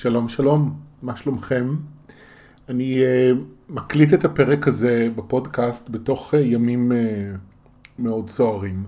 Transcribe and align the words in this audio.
שלום 0.00 0.28
שלום, 0.28 0.80
מה 1.02 1.16
שלומכם? 1.16 1.76
אני 2.68 2.96
uh, 2.96 3.38
מקליט 3.68 4.14
את 4.14 4.24
הפרק 4.24 4.68
הזה 4.68 5.08
בפודקאסט 5.16 5.90
בתוך 5.90 6.34
uh, 6.34 6.36
ימים 6.36 6.92
uh, 6.92 6.94
מאוד 7.98 8.28
סוערים. 8.28 8.84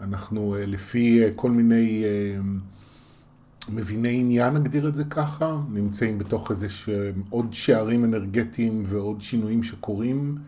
אנחנו 0.00 0.56
uh, 0.56 0.66
לפי 0.66 1.24
uh, 1.24 1.32
כל 1.36 1.50
מיני 1.50 2.04
uh, 2.04 3.72
מביני 3.72 4.20
עניין, 4.20 4.54
נגדיר 4.54 4.88
את 4.88 4.94
זה 4.94 5.04
ככה, 5.04 5.60
נמצאים 5.72 6.18
בתוך 6.18 6.50
איזה 6.50 6.68
ש... 6.68 6.88
עוד 7.30 7.54
שערים 7.54 8.04
אנרגטיים 8.04 8.82
ועוד 8.86 9.20
שינויים 9.20 9.62
שקורים, 9.62 10.38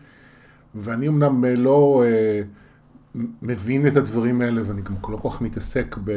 ואני 0.75 1.07
אמנם 1.07 1.43
uh, 1.43 1.59
לא 1.59 2.03
uh, 3.15 3.19
מבין 3.41 3.87
את 3.87 3.95
הדברים 3.95 4.41
האלה 4.41 4.61
ואני 4.65 4.81
גם 4.81 4.93
לא 5.09 5.17
כל 5.17 5.29
כך 5.29 5.41
מתעסק 5.41 5.97
ב... 6.03 6.11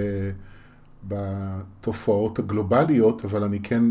בתופעות 1.09 2.39
הגלובליות, 2.39 3.25
אבל 3.25 3.45
אני 3.45 3.61
כן 3.61 3.85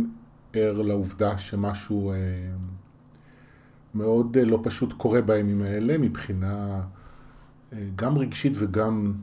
ער 0.54 0.82
לעובדה 0.82 1.38
שמשהו 1.38 2.12
אה, 2.12 2.16
מאוד 3.96 4.38
אה, 4.38 4.46
לא 4.46 4.60
פשוט 4.64 4.94
קורה 4.94 5.22
בימים 5.22 5.62
האלה, 5.62 5.98
מבחינה 5.98 6.82
אה, 7.74 7.78
גם 7.96 8.18
רגשית 8.18 8.54
וגם, 8.56 9.14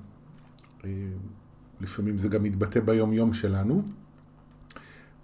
לפעמים 1.80 2.18
זה 2.18 2.28
גם 2.28 2.42
מתבטא 2.42 2.80
ביום 2.80 3.12
יום 3.12 3.32
שלנו, 3.32 3.82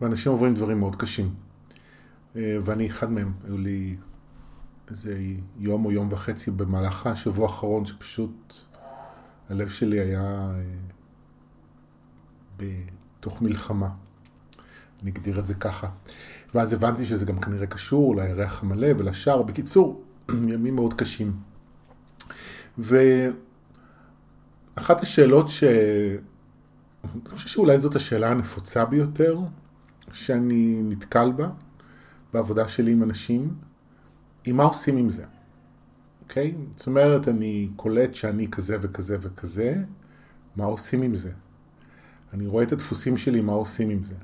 ואנשים 0.01 0.33
עוברים 0.33 0.55
דברים 0.55 0.79
מאוד 0.79 0.97
קשים. 0.97 1.35
ואני 2.35 2.87
אחד 2.87 3.11
מהם, 3.11 3.33
היו 3.45 3.59
לי 3.59 3.97
איזה 4.91 5.19
יום 5.59 5.85
או 5.85 5.93
יום 5.93 6.09
וחצי 6.13 6.51
במהלך 6.51 7.07
השבוע 7.07 7.47
האחרון 7.47 7.87
שפשוט 7.87 8.55
הלב 9.51 9.69
שלי 9.69 10.01
היה 10.01 10.53
בתוך 12.57 13.43
מלחמה. 13.43 13.89
אני 15.03 15.11
אגדיר 15.11 15.39
את 15.39 15.47
זה 15.47 15.55
ככה. 15.55 15.89
ואז 16.55 16.73
הבנתי 16.73 17.07
שזה 17.07 17.25
גם 17.25 17.41
כנראה 17.41 17.67
קשור 17.67 18.17
לירח 18.17 18.63
המלא 18.63 18.89
ולשער. 18.99 19.43
בקיצור, 19.43 20.05
ימים 20.53 20.75
מאוד 20.75 20.95
קשים. 20.95 21.37
ואחת 22.79 23.33
השאלות 25.03 25.49
ש... 25.49 25.65
אני 27.05 27.31
חושב 27.31 27.49
שאולי 27.49 27.79
זאת 27.79 27.97
השאלה 27.97 28.31
הנפוצה 28.31 28.85
ביותר 28.85 29.39
שאני 30.13 30.83
נתקל 30.85 31.33
בה 31.33 31.49
בעבודה 32.33 32.69
שלי 32.69 32.93
עם 32.93 33.03
אנשים, 33.03 33.55
היא 34.45 34.55
מה 34.55 34.65
עושים 34.65 34.97
עם 34.97 35.11
זה, 35.11 35.25
אוקיי? 36.23 36.55
זאת 36.77 36.87
אומרת, 36.87 37.29
אני 37.29 37.69
קולט 37.77 38.15
שאני 38.15 38.51
כזה 38.51 38.77
וכזה 38.81 39.17
וכזה, 39.21 39.75
מה 40.57 40.65
עושים 40.65 41.03
עם 41.03 41.17
זה? 41.17 41.33
אני 42.35 42.47
רואה 42.47 42.65
את 42.65 42.73
הדפוסים 42.73 43.17
שלי, 43.17 43.41
מה 43.41 43.53
עושים 43.53 43.91
עם 43.91 44.03
זה. 44.03 44.15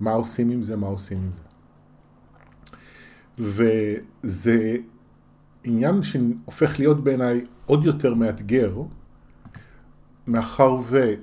מה 0.00 0.12
עושים 0.12 0.50
עם 0.50 0.62
זה, 0.62 0.76
מה 0.76 0.86
עושים 0.86 1.18
עם 1.18 1.30
זה. 1.32 1.42
וזה 3.38 4.76
עניין 5.64 6.02
שהופך 6.02 6.78
להיות 6.78 7.04
בעיניי 7.04 7.44
עוד 7.66 7.84
יותר 7.84 8.14
מאתגר, 8.14 8.82
מאחר 10.26 10.76
ו... 10.88 11.14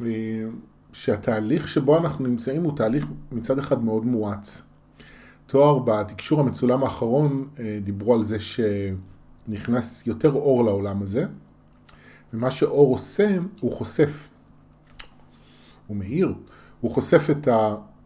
אה, 0.00 0.44
שהתהליך 0.92 1.68
שבו 1.68 1.98
אנחנו 1.98 2.26
נמצאים 2.26 2.62
הוא 2.62 2.76
תהליך 2.76 3.06
מצד 3.32 3.58
אחד 3.58 3.84
מאוד 3.84 4.06
מואץ. 4.06 4.62
תואר 5.46 5.78
בתקשור 5.78 6.40
המצולם 6.40 6.82
האחרון 6.82 7.48
אה, 7.58 7.78
דיברו 7.84 8.14
על 8.14 8.22
זה 8.22 8.36
שנכנס 8.40 10.06
יותר 10.06 10.32
אור 10.32 10.64
לעולם 10.64 11.02
הזה, 11.02 11.26
ומה 12.34 12.50
שאור 12.50 12.92
עושה, 12.94 13.36
הוא 13.60 13.72
חושף. 13.72 14.28
הוא 15.86 15.96
מאיר, 15.96 16.34
הוא 16.80 16.90
חושף 16.90 17.26
את 17.30 17.48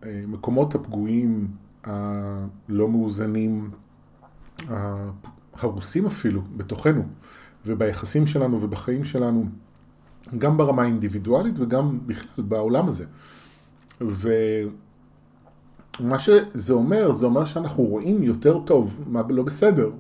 המקומות 0.03 0.75
הפגועים, 0.75 1.49
הלא 1.85 2.89
מאוזנים, 2.89 3.71
הרוסים 5.55 6.07
אפילו, 6.07 6.43
בתוכנו, 6.57 7.03
וביחסים 7.67 8.27
שלנו 8.27 8.63
ובחיים 8.63 9.05
שלנו, 9.05 9.45
גם 10.39 10.57
ברמה 10.57 10.83
האינדיבידואלית 10.83 11.59
וגם 11.59 11.99
בכלל 12.07 12.45
בעולם 12.45 12.89
הזה. 12.89 13.05
ומה 14.01 14.69
שזה 16.19 16.73
אומר, 16.73 17.13
זה 17.13 17.27
אומר 17.27 17.45
שאנחנו 17.45 17.85
רואים 17.85 18.23
יותר 18.23 18.61
טוב 18.65 19.05
מה 19.07 19.23
לא 19.29 19.43
בסדר. 19.43 19.91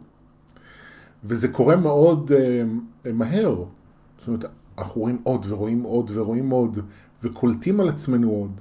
וזה 1.24 1.48
קורה 1.48 1.76
מאוד 1.76 2.30
uh, 2.30 3.08
מהר. 3.12 3.64
זאת 4.18 4.28
אומרת, 4.28 4.44
אנחנו 4.78 5.00
רואים 5.00 5.18
עוד 5.22 5.46
ורואים 5.48 5.82
עוד 5.82 6.10
ורואים 6.14 6.50
עוד, 6.50 6.78
וקולטים 7.26 7.80
על 7.80 7.88
עצמנו 7.88 8.30
עוד. 8.30 8.60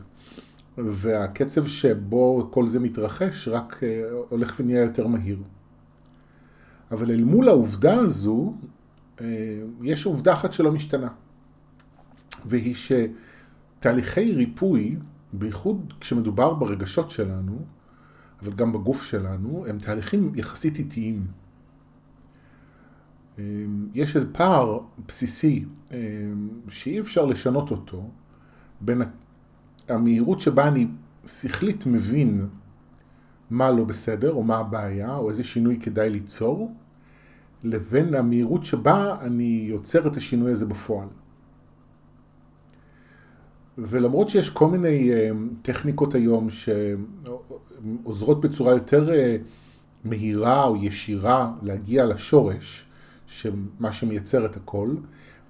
והקצב 0.78 1.68
שבו 1.68 2.48
כל 2.52 2.68
זה 2.68 2.80
מתרחש 2.80 3.48
רק 3.48 3.84
אה, 3.84 4.04
הולך 4.30 4.56
ונהיה 4.60 4.82
יותר 4.82 5.08
מהיר. 5.08 5.38
אבל 6.92 7.12
אל 7.12 7.24
מול 7.24 7.50
העובדה 7.50 7.96
הזו, 7.96 8.54
אה, 9.22 9.26
יש 9.84 10.06
עובדה 10.06 10.34
אחת 10.34 10.54
שלא 10.54 10.72
משתנה. 10.72 11.08
והיא 12.46 12.76
שתהליכי 13.80 14.34
ריפוי, 14.34 14.98
בייחוד 15.34 15.94
כשמדובר 16.00 16.54
ברגשות 16.54 17.12
שלנו, 17.12 17.60
אבל 18.42 18.54
גם 18.54 18.74
בגוף 18.74 19.04
שלנו, 19.04 19.66
הם 19.70 19.80
תהליכים 19.80 20.32
יחסית 20.36 20.80
איטיים. 20.80 21.28
אה, 23.40 23.44
יש 23.94 24.16
איזה 24.16 24.34
פער 24.34 24.80
בסיסי 25.08 25.66
שאי 26.70 27.00
אפשר 27.00 27.26
לשנות 27.26 27.72
אותו, 27.72 28.10
בין 28.82 29.02
המהירות 29.90 30.42
שבה 30.42 30.68
אני 30.68 30.88
שכלית 31.28 31.86
מבין 31.86 32.48
מה 33.50 33.72
לא 33.72 33.84
בסדר, 33.84 34.34
או 34.34 34.44
מה 34.44 34.58
הבעיה, 34.58 35.16
או 35.16 35.30
איזה 35.30 35.44
שינוי 35.44 35.80
כדאי 35.80 36.10
ליצור, 36.10 36.74
לבין 37.64 38.14
המהירות 38.14 38.66
שבה 38.66 39.18
אני 39.22 39.66
יוצר 39.70 40.08
את 40.08 40.18
השינוי 40.18 40.52
הזה 40.52 40.66
בפועל. 40.66 41.08
ולמרות 43.78 44.30
שיש 44.30 44.50
כל 44.50 44.68
מיני 44.68 45.14
אה, 45.14 45.30
טכניקות 45.62 46.16
היום 46.16 46.48
שעוזרות 48.04 48.42
בצורה 48.42 48.74
יותר 48.74 49.10
אה, 49.14 49.38
מהירה 50.04 50.64
או 50.64 50.76
ישירה 50.76 51.52
להגיע 51.62 52.06
לשורש, 52.06 52.86
מה 53.80 53.92
שמייצר 53.92 54.46
את 54.46 54.56
הכל, 54.56 54.90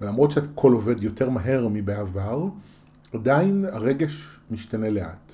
ולמרות 0.00 0.30
שהכל 0.30 0.72
עובד 0.72 1.02
יותר 1.02 1.30
מהר 1.30 1.68
מבעבר, 1.70 2.48
עדיין 3.16 3.64
הרגש 3.72 4.40
משתנה 4.50 4.90
לאט. 4.90 5.32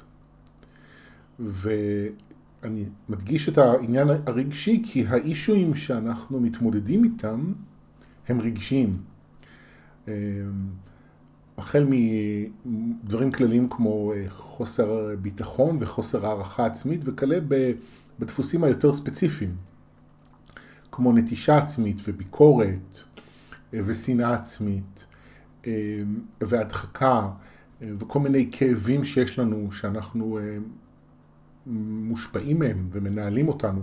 ואני 1.38 2.84
מדגיש 3.08 3.48
את 3.48 3.58
העניין 3.58 4.08
הרגשי 4.26 4.82
כי 4.86 5.06
האישויים 5.06 5.74
שאנחנו 5.74 6.40
מתמודדים 6.40 7.04
איתם 7.04 7.52
הם 8.28 8.40
רגשיים. 8.40 8.98
אמ, 10.08 10.12
החל 11.58 11.86
מדברים 12.64 13.32
כלליים 13.32 13.68
כמו 13.68 14.12
אה, 14.12 14.24
חוסר 14.28 15.16
ביטחון 15.20 15.76
וחוסר 15.80 16.26
הערכה 16.26 16.66
עצמית 16.66 17.00
וכלה 17.04 17.38
בדפוסים 18.18 18.64
היותר 18.64 18.92
ספציפיים, 18.92 19.56
כמו 20.92 21.12
נטישה 21.12 21.56
עצמית 21.58 21.96
וביקורת 22.08 22.98
אה, 23.74 23.80
ושנאה 23.84 24.34
עצמית 24.34 25.04
אמ, 25.66 25.70
והדחקה 26.40 27.28
וכל 27.82 28.20
מיני 28.20 28.48
כאבים 28.52 29.04
שיש 29.04 29.38
לנו, 29.38 29.72
שאנחנו 29.72 30.38
אה, 30.38 30.56
מושפעים 31.66 32.58
מהם 32.58 32.88
ומנהלים 32.92 33.48
אותנו. 33.48 33.82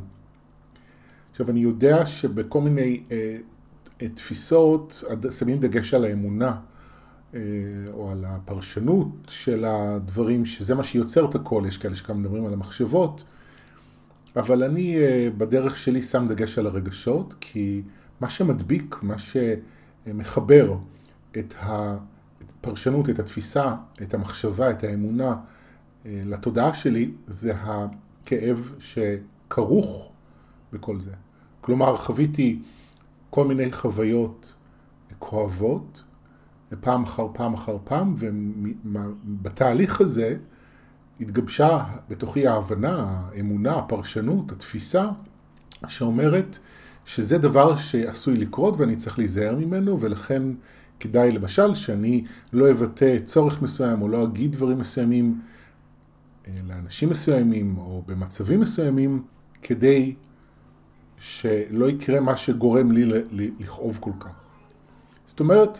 עכשיו, 1.31 1.49
אני 1.49 1.59
יודע 1.59 2.05
שבכל 2.05 2.61
מיני 2.61 3.03
אה, 3.11 3.37
אה, 4.01 4.07
תפיסות 4.09 5.03
שמים 5.39 5.59
דגש 5.59 5.93
על 5.93 6.05
האמונה, 6.05 6.59
או 7.93 8.11
על 8.11 8.25
הפרשנות 8.27 9.07
של 9.27 9.65
הדברים, 9.65 10.45
שזה 10.45 10.75
מה 10.75 10.83
שיוצר 10.83 11.29
את 11.29 11.35
הכל, 11.35 11.63
יש 11.67 11.77
כאלה 11.77 11.95
שגם 11.95 12.21
מדברים 12.21 12.45
על 12.45 12.53
המחשבות, 12.53 13.23
אבל 14.35 14.63
אני 14.63 14.97
בדרך 15.37 15.77
שלי 15.77 16.03
שם 16.03 16.27
דגש 16.29 16.59
על 16.59 16.67
הרגשות, 16.67 17.33
כי 17.39 17.81
מה 18.21 18.29
שמדביק, 18.29 18.95
מה 19.01 19.15
שמחבר 19.17 20.77
את 21.37 21.53
ה... 21.59 21.97
הפרשנות, 22.59 23.09
את 23.09 23.19
התפיסה, 23.19 23.75
את 24.01 24.13
המחשבה, 24.13 24.71
את 24.71 24.83
האמונה 24.83 25.35
אה, 26.05 26.21
לתודעה 26.25 26.73
שלי, 26.73 27.11
זה 27.27 27.53
הכאב 27.55 28.73
שכרוך 28.79 30.11
בכל 30.73 30.99
זה. 30.99 31.11
כלומר, 31.61 31.97
חוויתי 31.97 32.59
כל 33.29 33.47
מיני 33.47 33.71
חוויות 33.71 34.53
כואבות, 35.19 36.03
פעם 36.79 37.03
אחר 37.03 37.27
פעם 37.33 37.53
אחר 37.53 37.77
פעם, 37.83 38.15
ובתהליך 38.17 40.01
הזה 40.01 40.37
התגבשה 41.21 41.83
בתוכי 42.09 42.47
ההבנה, 42.47 43.21
האמונה, 43.35 43.75
הפרשנות, 43.75 44.51
התפיסה, 44.51 45.09
שאומרת 45.87 46.57
שזה 47.05 47.37
דבר 47.37 47.75
שעשוי 47.75 48.37
לקרות 48.37 48.75
ואני 48.77 48.95
צריך 48.95 49.19
להיזהר 49.19 49.55
ממנו, 49.55 50.01
ולכן 50.01 50.43
כדאי 50.99 51.31
למשל 51.31 51.75
שאני 51.75 52.25
לא 52.53 52.71
אבטא 52.71 53.19
צורך 53.25 53.61
מסוים 53.61 54.01
או 54.01 54.07
לא 54.07 54.23
אגיד 54.23 54.51
דברים 54.51 54.79
מסוימים 54.79 55.41
לאנשים 56.67 57.09
מסוימים 57.09 57.77
או 57.77 58.03
במצבים 58.07 58.59
מסוימים 58.59 59.23
כדי 59.61 60.15
שלא 61.17 61.89
יקרה 61.89 62.19
מה 62.19 62.37
שגורם 62.37 62.91
לי 62.91 63.51
לכאוב 63.59 63.97
כל 64.01 64.11
כך. 64.19 64.33
זאת 65.25 65.39
אומרת, 65.39 65.79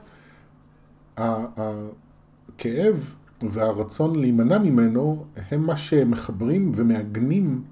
הכאב 1.18 3.16
והרצון 3.52 4.20
להימנע 4.20 4.58
ממנו 4.58 5.26
הם 5.52 5.66
מה 5.66 5.78
שמחברים 5.78 6.72
ומעגנים 6.76 7.64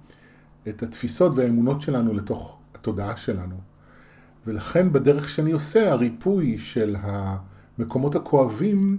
את 0.67 0.83
התפיסות 0.83 1.31
והאמונות 1.35 1.81
שלנו 1.81 2.13
לתוך 2.13 2.57
התודעה 2.75 3.17
שלנו. 3.17 3.55
ולכן 4.47 4.91
בדרך 4.91 5.29
שאני 5.29 5.51
עושה, 5.51 5.91
הריפוי 5.91 6.57
של 6.57 6.95
המקומות 6.99 8.15
הכואבים 8.15 8.97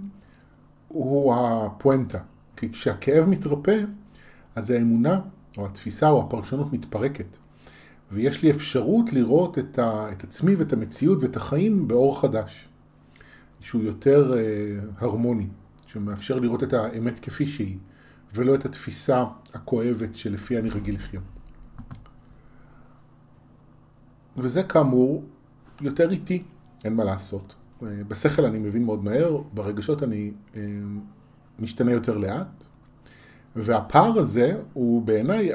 הוא 0.87 1.35
הפואנטה. 1.35 2.19
כי 2.55 2.71
כשהכאב 2.71 3.29
מתרפא, 3.29 3.83
אז 4.55 4.69
האמונה 4.69 5.19
או 5.57 5.65
התפיסה 5.65 6.09
או 6.09 6.21
הפרשנות 6.21 6.73
מתפרקת. 6.73 7.37
ויש 8.11 8.43
לי 8.43 8.51
אפשרות 8.51 9.13
לראות 9.13 9.59
את, 9.59 9.79
ה, 9.79 10.11
את 10.11 10.23
עצמי 10.23 10.55
ואת 10.55 10.73
המציאות 10.73 11.23
ואת 11.23 11.37
החיים 11.37 11.87
באור 11.87 12.21
חדש, 12.21 12.67
שהוא 13.59 13.83
יותר 13.83 14.37
אה, 14.37 14.79
הרמוני, 14.97 15.47
שמאפשר 15.87 16.39
לראות 16.39 16.63
את 16.63 16.73
האמת 16.73 17.19
כפי 17.19 17.47
שהיא, 17.47 17.77
ולא 18.33 18.55
את 18.55 18.65
התפיסה 18.65 19.25
הכואבת 19.53 20.15
שלפי 20.15 20.59
אני 20.59 20.69
רגיל 20.69 20.95
לחיות. 20.95 21.23
וזה 24.37 24.63
כאמור 24.63 25.23
יותר 25.81 26.11
איטי, 26.11 26.43
אין 26.83 26.95
מה 26.95 27.03
לעשות. 27.03 27.55
אה, 27.83 27.87
בשכל 28.07 28.45
אני 28.45 28.59
מבין 28.59 28.85
מאוד 28.85 29.03
מהר, 29.03 29.41
ברגשות 29.53 30.03
אני 30.03 30.31
אה, 30.55 30.61
משתנה 31.59 31.91
יותר 31.91 32.17
לאט, 32.17 32.47
והפער 33.55 34.19
הזה 34.19 34.57
הוא 34.73 35.01
בעיניי 35.01 35.49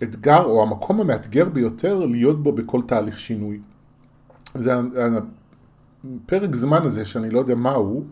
האתגר 0.00 0.44
או 0.44 0.62
המקום 0.62 1.00
המאתגר 1.00 1.48
ביותר 1.48 2.06
להיות 2.06 2.42
בו 2.42 2.52
בכל 2.52 2.80
תהליך 2.86 3.18
שינוי. 3.18 3.60
זה 4.54 4.74
הפרק 6.04 6.54
זמן 6.54 6.82
הזה 6.82 7.04
שאני 7.04 7.30
לא 7.30 7.38
יודע 7.38 7.54
מהו, 7.54 8.04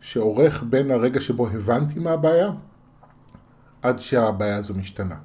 שעורך 0.00 0.64
בין 0.70 0.90
הרגע 0.90 1.20
שבו 1.20 1.48
הבנתי 1.48 1.98
מה 1.98 2.10
הבעיה 2.10 2.50
עד 3.82 4.00
שהבעיה 4.00 4.56
הזו 4.56 4.74
משתנה. 4.74 5.16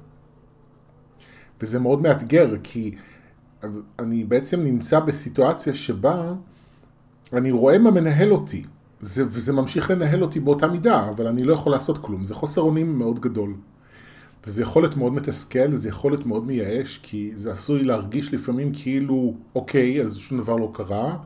וזה 1.60 1.78
מאוד 1.78 2.02
מאתגר 2.02 2.54
כי 2.62 2.94
אני 3.98 4.24
בעצם 4.24 4.64
נמצא 4.64 5.00
בסיטואציה 5.00 5.74
שבה 5.74 6.34
אני 7.32 7.50
רואה 7.50 7.78
מה 7.78 7.90
מנהל 7.90 8.32
אותי, 8.32 8.64
זה, 9.00 9.24
וזה 9.26 9.52
ממשיך 9.52 9.90
לנהל 9.90 10.22
אותי 10.22 10.40
באותה 10.40 10.68
מידה, 10.68 11.08
אבל 11.08 11.26
אני 11.26 11.44
לא 11.44 11.52
יכול 11.52 11.72
לעשות 11.72 11.98
כלום. 11.98 12.24
זה 12.24 12.34
חוסר 12.34 12.60
אונים 12.60 12.98
מאוד 12.98 13.20
גדול. 13.20 13.54
וזה 14.46 14.62
יכול 14.62 14.82
להיות 14.82 14.96
מאוד 14.96 15.12
מתסכל, 15.12 15.74
זה 15.74 15.88
יכול 15.88 16.12
להיות 16.12 16.26
מאוד 16.26 16.46
מייאש, 16.46 17.00
כי 17.02 17.32
זה 17.34 17.52
עשוי 17.52 17.84
להרגיש 17.84 18.34
לפעמים 18.34 18.72
כאילו, 18.74 19.34
אוקיי, 19.54 20.02
אז 20.02 20.16
שום 20.16 20.38
דבר 20.38 20.56
לא 20.56 20.70
קרה, 20.74 21.16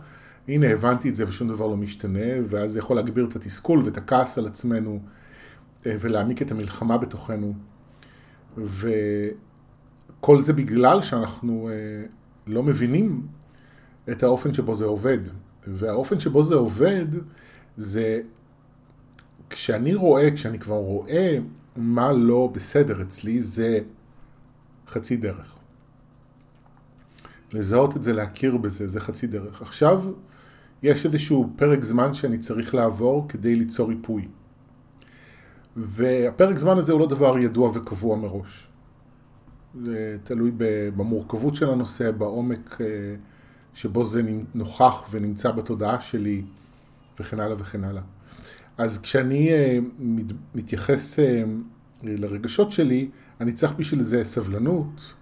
הנה 0.49 0.70
הבנתי 0.70 1.08
את 1.08 1.14
זה 1.14 1.25
ושום 1.29 1.49
דבר 1.49 1.67
לא 1.67 1.76
משתנה, 1.76 2.29
ואז 2.49 2.73
זה 2.73 2.79
יכול 2.79 2.96
להגביר 2.96 3.26
את 3.31 3.37
התסכול 3.37 3.82
ואת 3.84 3.96
הכעס 3.96 4.38
על 4.38 4.46
עצמנו, 4.46 5.00
אה, 5.87 5.96
ולהעמיק 6.00 6.43
את 6.43 6.50
המלחמה 6.50 6.99
בתוכנו. 6.99 7.55
וכל 8.56 10.41
זה 10.41 10.52
בגלל 10.52 11.02
שאנחנו 11.02 11.69
אה, 11.69 11.75
לא 12.49 12.62
מבינים 12.62 13.27
את 14.11 14.23
האופן 14.23 14.55
שבו 14.55 14.75
זה 14.75 14.85
עובד. 14.85 15.19
והאופן 15.67 16.21
שבו 16.21 16.43
זה 16.43 16.55
עובד, 16.55 17.06
זה 17.77 18.21
כשאני 19.50 19.95
רואה, 19.95 20.31
כשאני 20.31 20.59
כבר 20.59 20.77
רואה 20.77 21.39
מה 21.77 22.12
לא 22.12 22.50
בסדר 22.55 23.03
אצלי, 23.03 23.41
זה 23.41 23.81
חצי 24.89 25.17
דרך. 25.17 25.59
לזהות 27.53 27.97
את 27.97 28.03
זה, 28.03 28.12
להכיר 28.12 28.56
בזה, 28.56 28.87
זה 28.87 29.01
חצי 29.01 29.27
דרך. 29.27 29.62
עכשיו, 29.62 30.03
יש 30.83 31.06
איזשהו 31.06 31.51
פרק 31.56 31.85
זמן 31.85 32.15
שאני 32.15 32.39
צריך 32.39 32.75
לעבור 32.75 33.27
כדי 33.29 33.56
ליצור 33.56 33.89
ריפוי. 33.89 34.29
והפרק 35.77 36.59
זמן 36.59 36.79
הזה 36.79 36.93
הוא 36.93 37.01
לא 37.01 37.06
דבר 37.06 37.39
ידוע 37.39 37.71
וקבוע 37.75 38.17
מראש. 38.17 38.68
זה 39.75 40.17
תלוי 40.25 40.50
במורכבות 40.97 41.55
של 41.55 41.70
הנושא, 41.70 42.11
בעומק 42.11 42.81
אה, 42.81 42.87
שבו 43.75 44.05
זה 44.05 44.23
נוכח 44.55 45.09
ונמצא 45.11 45.50
בתודעה 45.50 46.00
שלי 46.00 46.43
וכן 47.20 47.41
הלאה 47.41 47.56
וכן 47.59 47.85
הלאה. 47.85 48.03
אז 48.79 49.00
כשאני 49.03 49.50
אה, 49.53 49.79
מתייחס 50.55 51.19
אה, 51.19 51.43
לרגשות 52.03 52.73
שלי, 52.73 53.11
אני 53.41 53.53
צריך 53.53 53.73
בשביל 53.73 54.03
זה 54.03 54.25
סבלנות 54.25 55.15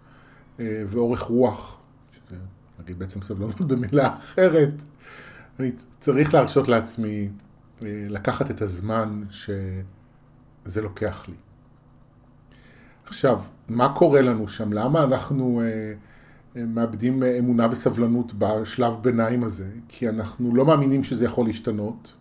ואורך 0.58 1.22
רוח, 1.22 1.78
שזה 2.12 2.36
נגיד 2.80 2.98
בעצם 2.98 3.22
סבלנות 3.22 3.60
במילה 3.70 4.16
אחרת. 4.16 4.82
אני 5.60 5.72
צריך 6.00 6.34
להרשות 6.34 6.68
לעצמי 6.68 7.28
לקחת 7.82 8.50
את 8.50 8.62
הזמן 8.62 9.22
שזה 9.30 10.82
לוקח 10.82 11.24
לי. 11.28 11.34
עכשיו, 13.06 13.40
מה 13.68 13.92
קורה 13.94 14.22
לנו 14.22 14.48
שם? 14.48 14.72
למה 14.72 15.02
אנחנו 15.02 15.60
אה, 15.60 15.66
אה, 16.56 16.66
מאבדים 16.66 17.22
אמונה 17.22 17.68
וסבלנות 17.70 18.32
בשלב 18.38 18.94
ביניים 19.02 19.44
הזה? 19.44 19.68
כי 19.88 20.08
אנחנו 20.08 20.56
לא 20.56 20.64
מאמינים 20.66 21.04
שזה 21.04 21.24
יכול 21.24 21.46
להשתנות. 21.46 22.12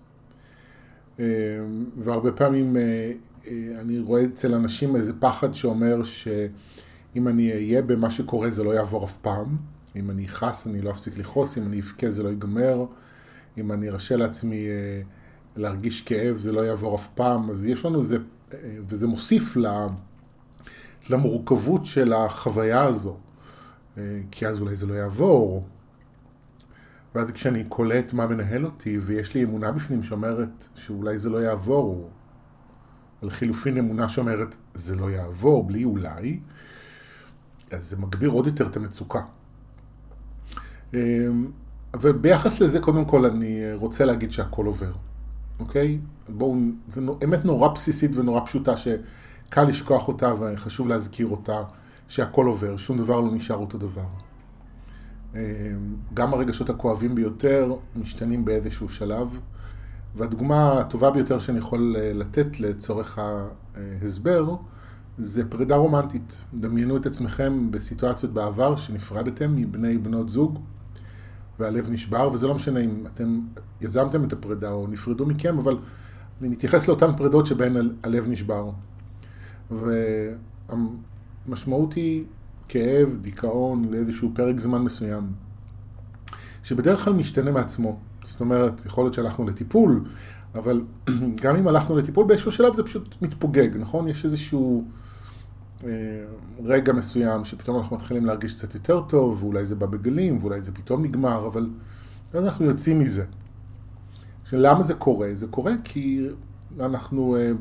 אה, 1.20 1.26
והרבה 1.98 2.32
פעמים 2.32 2.78
אה, 2.78 3.12
אה, 3.48 3.82
אני 3.82 4.00
רואה 4.00 4.24
אצל 4.24 4.54
אנשים 4.54 4.96
איזה 4.96 5.14
פחד 5.20 5.56
שאומר 5.56 6.04
שאם 6.04 7.28
אני 7.28 7.52
אהיה 7.54 7.82
במה 7.82 8.12
שקורה 8.12 8.50
זה 8.50 8.64
לא 8.64 8.72
יעבור 8.72 9.06
אף 9.06 9.18
פעם. 9.18 9.58
אם 9.96 10.12
אני 10.12 10.26
אכעס 10.26 10.68
אני 10.68 10.82
לא 10.82 10.92
אפסיק 10.92 11.18
לכעוס, 11.18 11.58
אם 11.58 11.64
אני 11.64 11.80
אבכה 11.80 12.10
זה 12.10 12.24
לא 12.24 12.30
ייגמר. 12.30 12.86
אם 13.58 13.72
אני 13.72 13.90
ארשה 13.90 14.16
לעצמי 14.16 14.68
אה, 14.68 15.02
להרגיש 15.56 16.02
כאב 16.02 16.38
זה 16.38 16.52
לא 16.52 16.62
יעבור 16.62 16.96
אף 16.96 17.08
פעם. 17.16 17.50
אז 17.50 17.66
יש 17.66 17.86
לנו 17.86 18.00
איזה, 18.00 18.18
אה, 18.54 18.58
וזה 18.88 19.08
מוסיף 19.08 19.58
ל... 19.58 19.68
למורכבות 21.10 21.86
של 21.86 22.14
החוויה 22.14 22.84
הזו, 22.84 23.18
אה, 23.98 24.20
כי 24.32 24.48
אז 24.48 24.62
אולי 24.62 24.76
זה 24.76 24.88
לא 24.88 24.94
יעבור. 24.94 25.68
ואז 27.16 27.32
כשאני 27.32 27.64
קולט 27.64 28.14
מה 28.14 28.28
מנהל 28.28 28.66
אותי, 28.66 28.98
ויש 28.98 29.34
לי 29.34 29.44
אמונה 29.44 29.72
בפנים 29.72 30.04
שאומרת 30.04 30.68
שאולי 30.76 31.20
זה 31.20 31.30
לא 31.30 31.38
יעבור, 31.38 32.10
על 33.22 33.30
חילופין 33.30 33.78
אמונה 33.78 34.10
שאומרת 34.10 34.56
זה 34.74 34.96
לא 34.96 35.12
יעבור, 35.12 35.64
בלי 35.64 35.84
אולי, 35.84 36.40
אז 37.72 37.90
זה 37.90 37.98
מגביר 37.98 38.30
עוד 38.30 38.48
יותר 38.48 38.68
את 38.68 38.78
המצוקה. 38.78 39.22
אה, 40.94 41.28
וביחס 42.02 42.62
לזה, 42.62 42.80
קודם 42.80 43.06
כל, 43.06 43.26
אני 43.26 43.74
רוצה 43.74 44.06
להגיד 44.06 44.32
שהכל 44.32 44.66
עובר, 44.66 44.92
אוקיי? 45.60 46.00
בואו, 46.30 46.56
זו 46.90 47.18
אמת 47.24 47.46
נורא 47.46 47.68
בסיסית 47.68 48.12
ונורא 48.16 48.46
פשוטה, 48.46 48.78
ש... 48.78 48.88
קל 49.50 49.64
לשכוח 49.64 50.08
אותה 50.08 50.34
וחשוב 50.40 50.88
להזכיר 50.88 51.28
אותה 51.28 51.64
שהכל 52.08 52.46
עובר, 52.46 52.78
שום 52.78 52.98
דבר 52.98 53.22
לא 53.22 53.32
נשאר 53.32 53.56
אותו 53.56 53.78
דבר. 53.78 54.06
אמ, 55.36 55.40
גם 56.14 56.34
הרגשות 56.34 56.70
הכואבים 56.70 57.16
ביותר 57.16 57.74
משתנים 57.96 58.46
באיזשהו 58.46 58.90
שלב, 58.90 59.38
והדוגמה 60.16 60.80
הטובה 60.80 61.12
ביותר 61.12 61.40
שאני 61.40 61.58
יכול 61.58 61.96
אה, 62.00 62.14
לתת 62.14 62.60
לצורך 62.60 63.20
ההסבר 64.02 64.56
זה 65.18 65.50
פרידה 65.50 65.76
רומנטית. 65.76 66.42
דמיינו 66.54 66.98
את 66.98 67.06
עצמכם 67.06 67.72
בסיטואציות 67.72 68.34
בעבר 68.34 68.76
שנפרדתם 68.76 69.56
מבני 69.56 69.98
בנות 69.98 70.30
זוג 70.30 70.60
והלב 71.60 71.90
נשבר, 71.90 72.30
וזה 72.34 72.48
לא 72.48 72.56
משנה 72.56 72.80
אם 72.80 73.04
אתם 73.14 73.40
יזמתם 73.82 74.24
את 74.24 74.34
הפרידה 74.34 74.72
או 74.72 74.88
נפרדו 74.88 75.26
מכם, 75.26 75.58
אבל 75.58 75.78
אני 76.42 76.50
מתייחס 76.50 76.88
לאותן 76.88 77.16
פרידות 77.18 77.48
שבהן 77.48 77.76
הלב 78.04 78.28
נשבר. 78.28 78.70
והמשמעות 79.72 81.94
היא 81.94 82.24
כאב, 82.68 83.18
דיכאון 83.22 83.86
לאיזשהו 83.92 84.32
פרק 84.34 84.60
זמן 84.60 84.82
מסוים, 84.82 85.24
שבדרך 86.64 87.04
כלל 87.04 87.14
משתנה 87.14 87.52
מעצמו. 87.52 88.00
זאת 88.28 88.40
אומרת, 88.40 88.86
יכול 88.86 89.04
להיות 89.04 89.14
שהלכנו 89.14 89.48
לטיפול, 89.48 90.04
אבל 90.56 90.82
גם 91.44 91.56
אם 91.56 91.68
הלכנו 91.68 91.98
לטיפול 91.98 92.28
באיזשהו 92.28 92.52
שלב 92.52 92.76
זה 92.76 92.84
פשוט 92.84 93.16
מתפוגג, 93.22 93.78
נכון? 93.78 94.08
יש 94.08 94.26
איזשהו 94.26 94.86
אה, 95.84 95.90
רגע 96.64 96.94
מסוים 96.94 97.46
שפתאום 97.46 97.78
אנחנו 97.78 97.96
מתחילים 97.96 98.26
להרגיש 98.26 98.56
קצת 98.56 98.74
יותר 98.74 99.02
טוב, 99.02 99.44
ואולי 99.44 99.66
זה 99.66 99.76
בא 99.76 99.86
בגלים, 99.86 100.38
ואולי 100.42 100.62
זה 100.62 100.72
פתאום 100.72 101.04
נגמר, 101.04 101.48
אבל 101.48 101.70
אז 102.34 102.46
אנחנו 102.46 102.66
יוצאים 102.66 103.00
מזה. 103.00 103.26
למה 104.54 104.82
זה 104.82 104.94
קורה? 104.94 105.30
זה 105.34 105.48
קורה 105.48 105.74
כי 105.84 106.28
אנחנו 106.80 107.36
אה. 107.36 107.52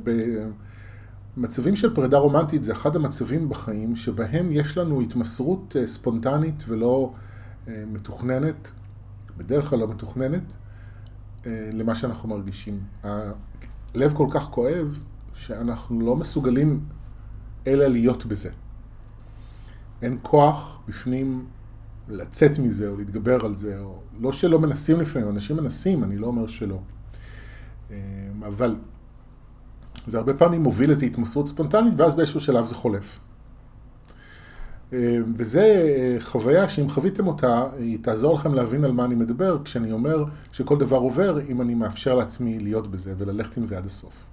מצבים 1.36 1.76
של 1.76 1.94
פרידה 1.94 2.18
רומנטית 2.18 2.64
זה 2.64 2.72
אחד 2.72 2.96
המצבים 2.96 3.48
בחיים 3.48 3.96
שבהם 3.96 4.52
יש 4.52 4.78
לנו 4.78 5.00
התמסרות 5.00 5.76
אה, 5.80 5.86
ספונטנית 5.86 6.64
ולא 6.68 7.12
אה, 7.68 7.84
מתוכננת, 7.92 8.70
בדרך 9.36 9.70
כלל 9.70 9.78
לא 9.78 9.88
מתוכננת, 9.88 10.42
אה, 11.46 11.70
למה 11.72 11.94
שאנחנו 11.94 12.28
מרגישים. 12.28 12.80
הלב 13.02 14.12
כל 14.16 14.26
כך 14.30 14.42
כואב, 14.50 14.98
שאנחנו 15.34 16.00
לא 16.00 16.16
מסוגלים 16.16 16.84
אלא 17.66 17.86
להיות 17.86 18.26
בזה. 18.26 18.50
אין 20.02 20.18
כוח 20.22 20.80
בפנים 20.88 21.46
לצאת 22.08 22.58
מזה 22.58 22.88
או 22.88 22.96
להתגבר 22.96 23.44
על 23.44 23.54
זה, 23.54 23.80
או 23.80 23.98
לא 24.20 24.32
שלא 24.32 24.58
מנסים 24.58 25.00
לפעמים, 25.00 25.28
אנשים 25.28 25.56
מנסים, 25.56 26.04
אני 26.04 26.16
לא 26.16 26.26
אומר 26.26 26.46
שלא. 26.46 26.80
אבל 28.46 28.76
זה 30.06 30.18
הרבה 30.18 30.34
פעמים 30.34 30.62
מוביל 30.62 30.90
איזו 30.90 31.06
התמסרות 31.06 31.48
ספונטנית, 31.48 31.94
ואז 31.96 32.14
באיזשהו 32.14 32.40
שלב 32.40 32.66
זה 32.66 32.74
חולף. 32.74 33.20
אה, 34.92 35.18
וזה 35.36 35.62
אה, 35.62 36.16
חוויה 36.20 36.68
שאם 36.68 36.88
חוויתם 36.88 37.26
אותה, 37.26 37.64
היא 37.78 37.98
תעזור 38.02 38.34
לכם 38.34 38.54
להבין 38.54 38.84
על 38.84 38.92
מה 38.92 39.04
אני 39.04 39.14
מדבר, 39.14 39.58
כשאני 39.64 39.92
אומר 39.92 40.24
שכל 40.52 40.78
דבר 40.78 40.96
עובר, 40.96 41.38
אם 41.48 41.60
אני 41.60 41.74
מאפשר 41.74 42.14
לעצמי 42.14 42.58
להיות 42.58 42.90
בזה 42.90 43.14
וללכת 43.18 43.56
עם 43.56 43.64
זה 43.64 43.78
עד 43.78 43.86
הסוף. 43.86 44.26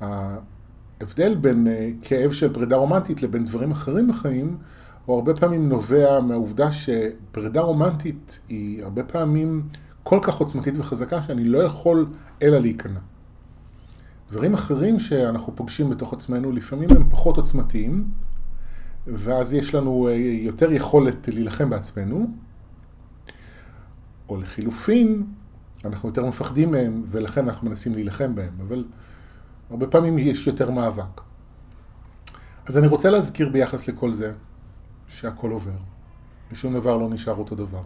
ההבדל 0.00 1.34
בין 1.34 1.66
אה, 1.66 1.90
כאב 2.02 2.32
של 2.32 2.54
פרידה 2.54 2.76
רומנטית 2.76 3.22
לבין 3.22 3.44
דברים 3.44 3.70
אחרים 3.70 4.08
בחיים, 4.08 4.56
הוא 5.06 5.16
הרבה 5.16 5.34
פעמים 5.34 5.68
נובע 5.68 6.20
מהעובדה 6.20 6.72
שפרידה 6.72 7.60
רומנטית 7.60 8.40
היא 8.48 8.84
הרבה 8.84 9.02
פעמים 9.02 9.62
כל 10.02 10.18
כך 10.22 10.36
עוצמתית 10.36 10.74
וחזקה 10.78 11.22
שאני 11.22 11.44
לא 11.44 11.58
יכול 11.58 12.06
אלא 12.42 12.58
להיכנע. 12.58 13.00
דברים 14.30 14.54
אחרים 14.54 15.00
שאנחנו 15.00 15.56
פוגשים 15.56 15.90
בתוך 15.90 16.12
עצמנו 16.12 16.52
לפעמים 16.52 16.88
הם 16.90 17.10
פחות 17.10 17.36
עוצמתיים, 17.36 18.10
ואז 19.06 19.52
יש 19.52 19.74
לנו 19.74 20.08
אה, 20.08 20.14
יותר 20.16 20.72
יכולת 20.72 21.28
להילחם 21.28 21.70
בעצמנו, 21.70 22.30
או 24.28 24.36
לחילופין, 24.36 25.26
אנחנו 25.84 26.08
יותר 26.08 26.26
מפחדים 26.26 26.70
מהם 26.70 27.02
ולכן 27.06 27.48
אנחנו 27.48 27.68
מנסים 27.68 27.94
להילחם 27.94 28.34
בהם, 28.34 28.52
אבל 28.66 28.84
הרבה 29.70 29.86
פעמים 29.86 30.18
יש 30.18 30.46
יותר 30.46 30.70
מאבק. 30.70 31.20
אז 32.66 32.78
אני 32.78 32.86
רוצה 32.86 33.10
להזכיר 33.10 33.48
ביחס 33.48 33.88
לכל 33.88 34.12
זה 34.12 34.32
שהכל 35.08 35.50
עובר, 35.50 35.70
ושום 36.52 36.74
דבר 36.74 36.96
לא 36.96 37.10
נשאר 37.10 37.34
אותו 37.34 37.54
דבר. 37.54 37.82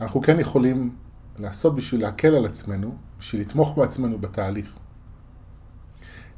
אנחנו 0.00 0.22
כן 0.22 0.40
יכולים 0.40 0.96
לעשות 1.38 1.74
בשביל 1.74 2.02
להקל 2.02 2.34
על 2.34 2.46
עצמנו, 2.46 2.96
בשביל 3.18 3.40
לתמוך 3.40 3.78
בעצמנו 3.78 4.18
בתהליך. 4.18 4.72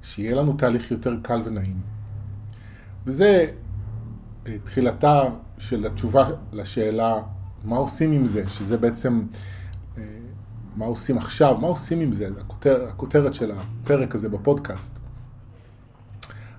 שיהיה 0.02 0.35
לנו 0.35 0.52
תהליך 0.52 0.90
יותר 0.90 1.16
קל 1.23 1.42
ונעים. 1.45 1.81
וזה 3.07 3.50
אה, 4.47 4.57
תחילתה 4.64 5.23
של 5.59 5.87
התשובה 5.87 6.31
לשאלה 6.52 7.23
מה 7.64 7.76
עושים 7.76 8.12
עם 8.12 8.26
זה, 8.26 8.49
שזה 8.49 8.78
בעצם 8.78 9.23
אה, 9.99 10.02
מה 10.76 10.85
עושים 10.85 11.19
עכשיו, 11.19 11.59
מה 11.59 11.66
עושים 11.66 12.00
עם 12.00 12.12
זה, 12.12 12.28
הכותר, 12.40 12.88
הכותרת 12.88 13.35
של 13.35 13.52
הפרק 13.52 14.14
הזה 14.14 14.28
בפודקאסט. 14.28 14.99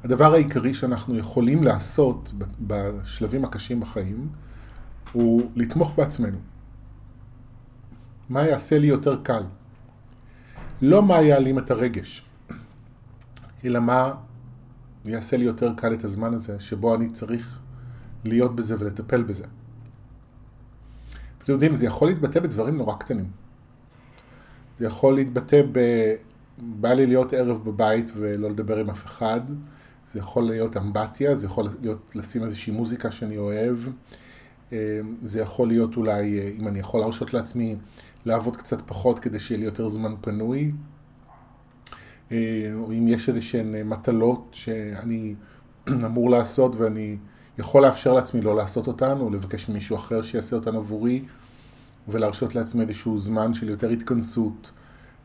הדבר 0.03 0.33
העיקרי 0.33 0.74
שאנחנו 0.74 1.17
יכולים 1.17 1.63
לעשות 1.63 2.31
בשלבים 2.60 3.45
הקשים 3.45 3.79
בחיים 3.79 4.29
הוא 5.12 5.41
לתמוך 5.55 5.93
בעצמנו. 5.98 6.38
מה 8.33 8.47
יעשה 8.47 8.79
לי 8.79 8.87
יותר 8.87 9.19
קל? 9.23 9.43
לא 10.81 11.03
מה 11.03 11.21
יעלים 11.21 11.59
את 11.59 11.71
הרגש. 11.71 12.25
אלא 13.65 13.79
מה 13.79 14.13
יעשה 15.05 15.37
לי 15.37 15.45
יותר 15.45 15.73
קל 15.77 15.93
את 15.93 16.03
הזמן 16.03 16.33
הזה 16.33 16.59
שבו 16.59 16.95
אני 16.95 17.09
צריך 17.09 17.59
להיות 18.25 18.55
בזה 18.55 18.75
ולטפל 18.79 19.23
בזה. 19.23 19.43
אתם 21.43 21.53
יודעים, 21.53 21.75
זה 21.75 21.85
יכול 21.85 22.07
להתבטא 22.07 22.39
בדברים 22.39 22.77
נורא 22.77 22.95
קטנים. 22.95 23.25
זה 24.79 24.85
יכול 24.85 25.15
להתבטא 25.15 25.61
ב... 25.71 25.79
בא 26.57 26.93
לי 26.93 27.05
להיות 27.05 27.33
ערב 27.33 27.63
בבית 27.63 28.11
ולא 28.15 28.49
לדבר 28.49 28.77
עם 28.77 28.89
אף 28.89 29.05
אחד. 29.05 29.41
זה 30.13 30.19
יכול 30.19 30.43
להיות 30.43 30.77
אמבטיה, 30.77 31.35
זה 31.35 31.45
יכול 31.45 31.69
להיות 31.81 32.11
לשים 32.15 32.43
איזושהי 32.43 32.73
מוזיקה 32.73 33.11
שאני 33.11 33.37
אוהב. 33.37 33.77
אה, 34.73 34.99
זה 35.23 35.41
יכול 35.41 35.67
להיות 35.67 35.97
אולי, 35.97 36.39
אה, 36.39 36.49
אם 36.59 36.67
אני 36.67 36.79
יכול 36.79 36.99
להרשות 36.99 37.33
לעצמי, 37.33 37.75
לעבוד 38.25 38.58
קצת 38.58 38.82
פחות 38.86 39.20
כדי 39.20 39.39
שיהיה 39.39 39.60
לי 39.60 39.65
יותר 39.65 39.88
זמן 39.88 40.15
פנוי. 40.22 40.72
אה, 42.32 42.72
או 42.74 42.92
אם 42.92 43.08
יש 43.08 43.30
איזה 43.30 43.42
שהן 43.42 43.75
אה, 43.75 43.84
מטלות 43.84 44.50
שאני 44.51 45.36
אמור 46.06 46.30
לעשות 46.30 46.75
ואני 46.75 47.18
יכול 47.58 47.82
לאפשר 47.82 48.13
לעצמי 48.13 48.42
לא 48.42 48.56
לעשות 48.56 48.88
אותן, 48.88 49.18
או 49.20 49.30
לבקש 49.30 49.70
ממישהו 49.70 49.98
אחר 49.98 50.22
שיעשה 50.22 50.56
אותן 50.56 50.75
עבורי, 50.75 51.25
ולהרשות 52.08 52.56
לעצמי 52.56 52.84
איזשהו 52.84 53.18
זמן 53.18 53.53
של 53.53 53.70
יותר 53.70 53.89
התכנסות, 53.89 54.72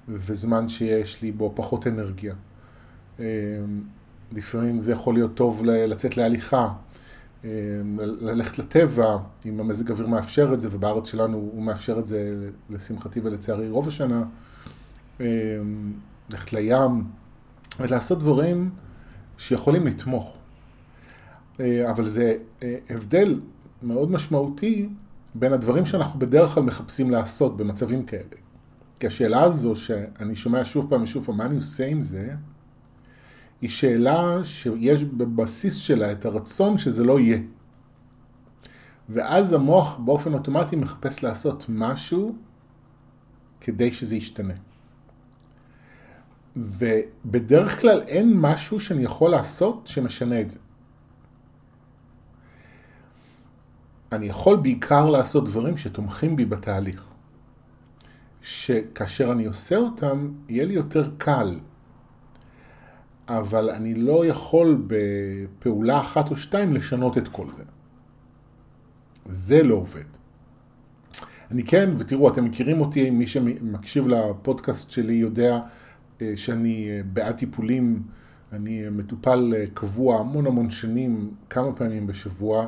וזמן 0.08 0.68
שיש 0.68 1.22
לי 1.22 1.32
בו 1.32 1.52
פחות 1.56 1.86
אנרגיה. 1.86 2.34
אה, 3.20 3.24
לפעמים 4.32 4.80
זה 4.80 4.92
יכול 4.92 5.14
להיות 5.14 5.34
טוב 5.34 5.64
לצאת 5.64 6.16
להליכה, 6.16 6.68
ללכת 8.00 8.58
לטבע, 8.58 9.16
אם 9.46 9.60
המזג 9.60 9.90
אוויר 9.90 10.06
מאפשר 10.06 10.50
את 10.54 10.60
זה, 10.60 10.68
ובארץ 10.70 11.08
שלנו 11.08 11.36
הוא 11.36 11.62
מאפשר 11.62 11.98
את 11.98 12.06
זה 12.06 12.50
לשמחתי 12.70 13.20
ולצערי 13.20 13.70
רוב 13.70 13.88
השנה. 13.88 14.24
ללכת 16.30 16.52
לים, 16.52 17.04
ולעשות 17.80 18.18
דברים 18.18 18.70
שיכולים 19.38 19.86
לתמוך. 19.86 20.36
אה, 21.60 21.90
אבל 21.90 22.06
זה 22.06 22.36
אה, 22.62 22.76
הבדל 22.90 23.40
מאוד 23.82 24.10
משמעותי 24.10 24.88
בין 25.34 25.52
הדברים 25.52 25.86
שאנחנו 25.86 26.18
בדרך 26.20 26.54
כלל 26.54 26.62
מחפשים 26.62 27.10
לעשות 27.10 27.56
במצבים 27.56 28.04
כאלה. 28.04 28.22
כי 29.00 29.06
השאלה 29.06 29.42
הזו 29.42 29.76
שאני 29.76 30.36
שומע 30.36 30.64
שוב 30.64 30.90
פעם 30.90 31.02
ושוב 31.02 31.24
פעם, 31.24 31.36
מה 31.36 31.44
אני 31.44 31.56
עושה 31.56 31.86
עם 31.86 32.00
זה, 32.00 32.34
היא 33.60 33.70
שאלה 33.70 34.44
שיש 34.44 35.04
בבסיס 35.04 35.74
שלה 35.74 36.12
את 36.12 36.24
הרצון 36.24 36.78
שזה 36.78 37.04
לא 37.04 37.20
יהיה. 37.20 37.38
ואז 39.08 39.52
המוח 39.52 39.96
באופן 39.98 40.34
אוטומטי 40.34 40.76
מחפש 40.76 41.22
לעשות 41.22 41.64
משהו 41.68 42.36
כדי 43.60 43.92
שזה 43.92 44.16
ישתנה. 44.16 44.54
ובדרך 46.56 47.80
כלל 47.80 48.02
אין 48.06 48.32
משהו 48.36 48.80
שאני 48.80 49.02
יכול 49.02 49.30
לעשות 49.30 49.86
שמשנה 49.86 50.40
את 50.40 50.50
זה. 50.50 50.58
אני 54.12 54.26
יכול 54.26 54.56
בעיקר 54.56 55.10
לעשות 55.10 55.44
דברים 55.44 55.76
שתומכים 55.76 56.36
בי 56.36 56.44
בתהליך. 56.44 57.04
שכאשר 58.42 59.32
אני 59.32 59.46
עושה 59.46 59.76
אותם, 59.76 60.32
יהיה 60.48 60.64
לי 60.64 60.74
יותר 60.74 61.10
קל. 61.18 61.58
אבל 63.28 63.70
אני 63.70 63.94
לא 63.94 64.26
יכול 64.26 64.82
בפעולה 64.86 66.00
אחת 66.00 66.30
או 66.30 66.36
שתיים 66.36 66.72
לשנות 66.72 67.18
את 67.18 67.28
כל 67.28 67.46
זה. 67.50 67.62
זה 69.30 69.62
לא 69.62 69.74
עובד. 69.74 70.04
אני 71.50 71.62
כן, 71.62 71.90
ותראו, 71.98 72.28
אתם 72.28 72.44
מכירים 72.44 72.80
אותי, 72.80 73.10
מי 73.10 73.26
שמקשיב 73.26 74.08
לפודקאסט 74.08 74.90
שלי 74.90 75.14
יודע 75.14 75.60
אה, 76.22 76.32
שאני 76.36 76.88
אה, 76.90 77.00
בעד 77.12 77.36
טיפולים, 77.36 78.02
אני 78.52 78.84
אה, 78.84 78.90
מטופל 78.90 79.54
קבוע 79.74 80.20
המון 80.20 80.46
המון 80.46 80.70
שנים, 80.70 81.30
כמה 81.50 81.72
פעמים 81.72 82.06
בשבוע, 82.06 82.66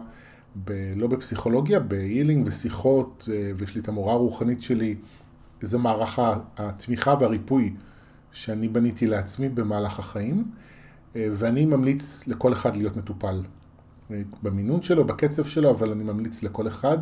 ב, 0.65 0.93
לא 0.97 1.07
בפסיכולוגיה, 1.07 1.81
בהילינג 1.81 2.47
ושיחות, 2.47 3.29
ויש 3.57 3.75
לי 3.75 3.81
את 3.81 3.89
המורה 3.89 4.13
הרוחנית 4.13 4.63
שלי, 4.63 4.95
זה 5.61 5.79
מערך 5.79 6.19
התמיכה 6.57 7.15
והריפוי 7.21 7.73
שאני 8.33 8.69
בניתי 8.69 9.07
לעצמי 9.07 9.49
במהלך 9.49 9.99
החיים, 9.99 10.45
ואני 11.15 11.67
ממליץ 11.67 12.29
לכל 12.29 12.53
אחד 12.53 12.77
להיות 12.77 12.97
מטופל. 12.97 13.43
במינון 14.43 14.83
שלו, 14.83 15.05
בקצב 15.05 15.45
שלו, 15.45 15.71
אבל 15.71 15.91
אני 15.91 16.05
ממליץ 16.05 16.43
לכל 16.43 16.69
אחד. 16.69 16.99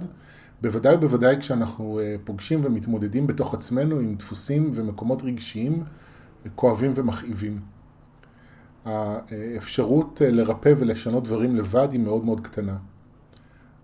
בוודאי 0.62 0.94
ובוודאי 0.94 1.36
כשאנחנו 1.40 2.00
פוגשים 2.24 2.60
ומתמודדים 2.64 3.26
בתוך 3.26 3.54
עצמנו 3.54 3.98
עם 3.98 4.14
דפוסים 4.14 4.70
ומקומות 4.74 5.22
רגשיים 5.22 5.84
כואבים 6.54 6.92
ומכאיבים. 6.94 7.60
האפשרות 8.84 10.22
אה, 10.22 10.30
לרפא 10.30 10.72
ולשנות 10.78 11.24
דברים 11.24 11.56
לבד 11.56 11.88
היא 11.92 12.00
מאוד 12.00 12.24
מאוד 12.24 12.40
קטנה. 12.40 12.76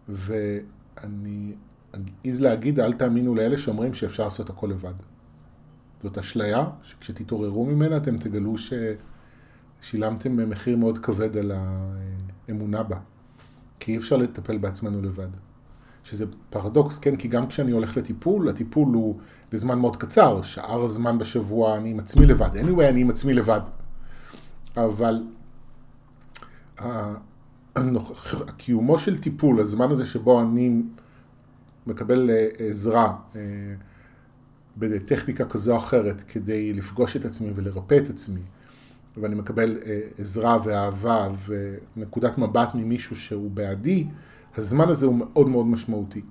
ואני 0.09 1.53
אעז 2.27 2.41
להגיד, 2.41 2.81
אל 2.81 2.93
תאמינו 2.93 3.35
לאלה 3.35 3.59
שאומרים 3.59 3.95
שאפשר 3.95 4.25
לעשות 4.25 4.51
הכל 4.51 4.67
לבד. 4.67 4.95
זאת 6.05 6.19
אשליה, 6.19 6.65
שכשתתעוררו 6.83 7.67
ממנה 7.67 7.97
אתם 7.97 8.19
תגלו 8.19 8.55
ששילמתם 9.83 10.51
מחיר 10.51 10.77
מאוד 10.77 10.99
כבד 10.99 11.37
על 11.37 11.53
האמונה 12.49 12.83
בה. 12.83 12.97
כי 13.81 13.93
אי 13.93 13.97
אפשר 13.97 14.17
לטפל 14.17 14.59
בעצמנו 14.59 15.03
לבד. 15.03 15.29
שזה 16.05 16.25
פרדוקס, 16.51 16.99
כן? 16.99 17.17
כי 17.17 17.29
גם 17.29 17.47
כשאני 17.47 17.71
הולך 17.71 17.97
לטיפול, 17.97 18.49
הטיפול 18.49 18.95
הוא 18.95 19.19
לזמן 19.53 19.79
מאוד 19.79 19.97
קצר, 19.97 20.43
שאר 20.43 20.85
הזמן 20.85 21.19
בשבוע 21.19 21.77
אני 21.77 21.91
עם 21.91 21.99
עצמי 21.99 22.27
לבד. 22.27 22.49
anyway, 22.55 22.89
אני 22.89 23.01
עם 23.01 23.11
עצמי 23.11 23.35
לבד. 23.35 23.61
אבל 24.77 25.23
קיומו 28.57 28.99
של 28.99 29.21
טיפול, 29.21 29.61
הזמן 29.61 29.91
הזה 29.91 30.07
שבו 30.07 30.41
אני 30.41 30.83
מקבל 31.87 32.31
אה, 32.31 32.49
עזרה, 32.59 33.17
אה, 33.37 33.41
בטכניקה 34.77 35.45
כזו 35.45 35.73
או 35.73 35.79
אחרת 35.79 36.23
כדי 36.29 36.73
לפגוש 36.73 37.17
את 37.17 37.25
עצמי 37.25 37.51
ולרפא 37.55 37.99
את 38.05 38.11
עצמי, 38.11 38.41
ואני 39.17 39.35
מקבל 39.35 39.79
אה, 39.87 40.01
עזרה 40.19 40.59
ואהבה 40.65 41.29
ונקודת 41.97 42.39
מבט 42.39 42.69
ממישהו 42.75 43.17
שהוא 43.17 43.51
בעדי, 43.51 44.07
הזמן 44.57 44.89
הזה 44.89 45.07
הוא 45.07 45.15
מאוד 45.15 45.49
מאוד 45.49 45.67
משמעותי. 45.67 46.23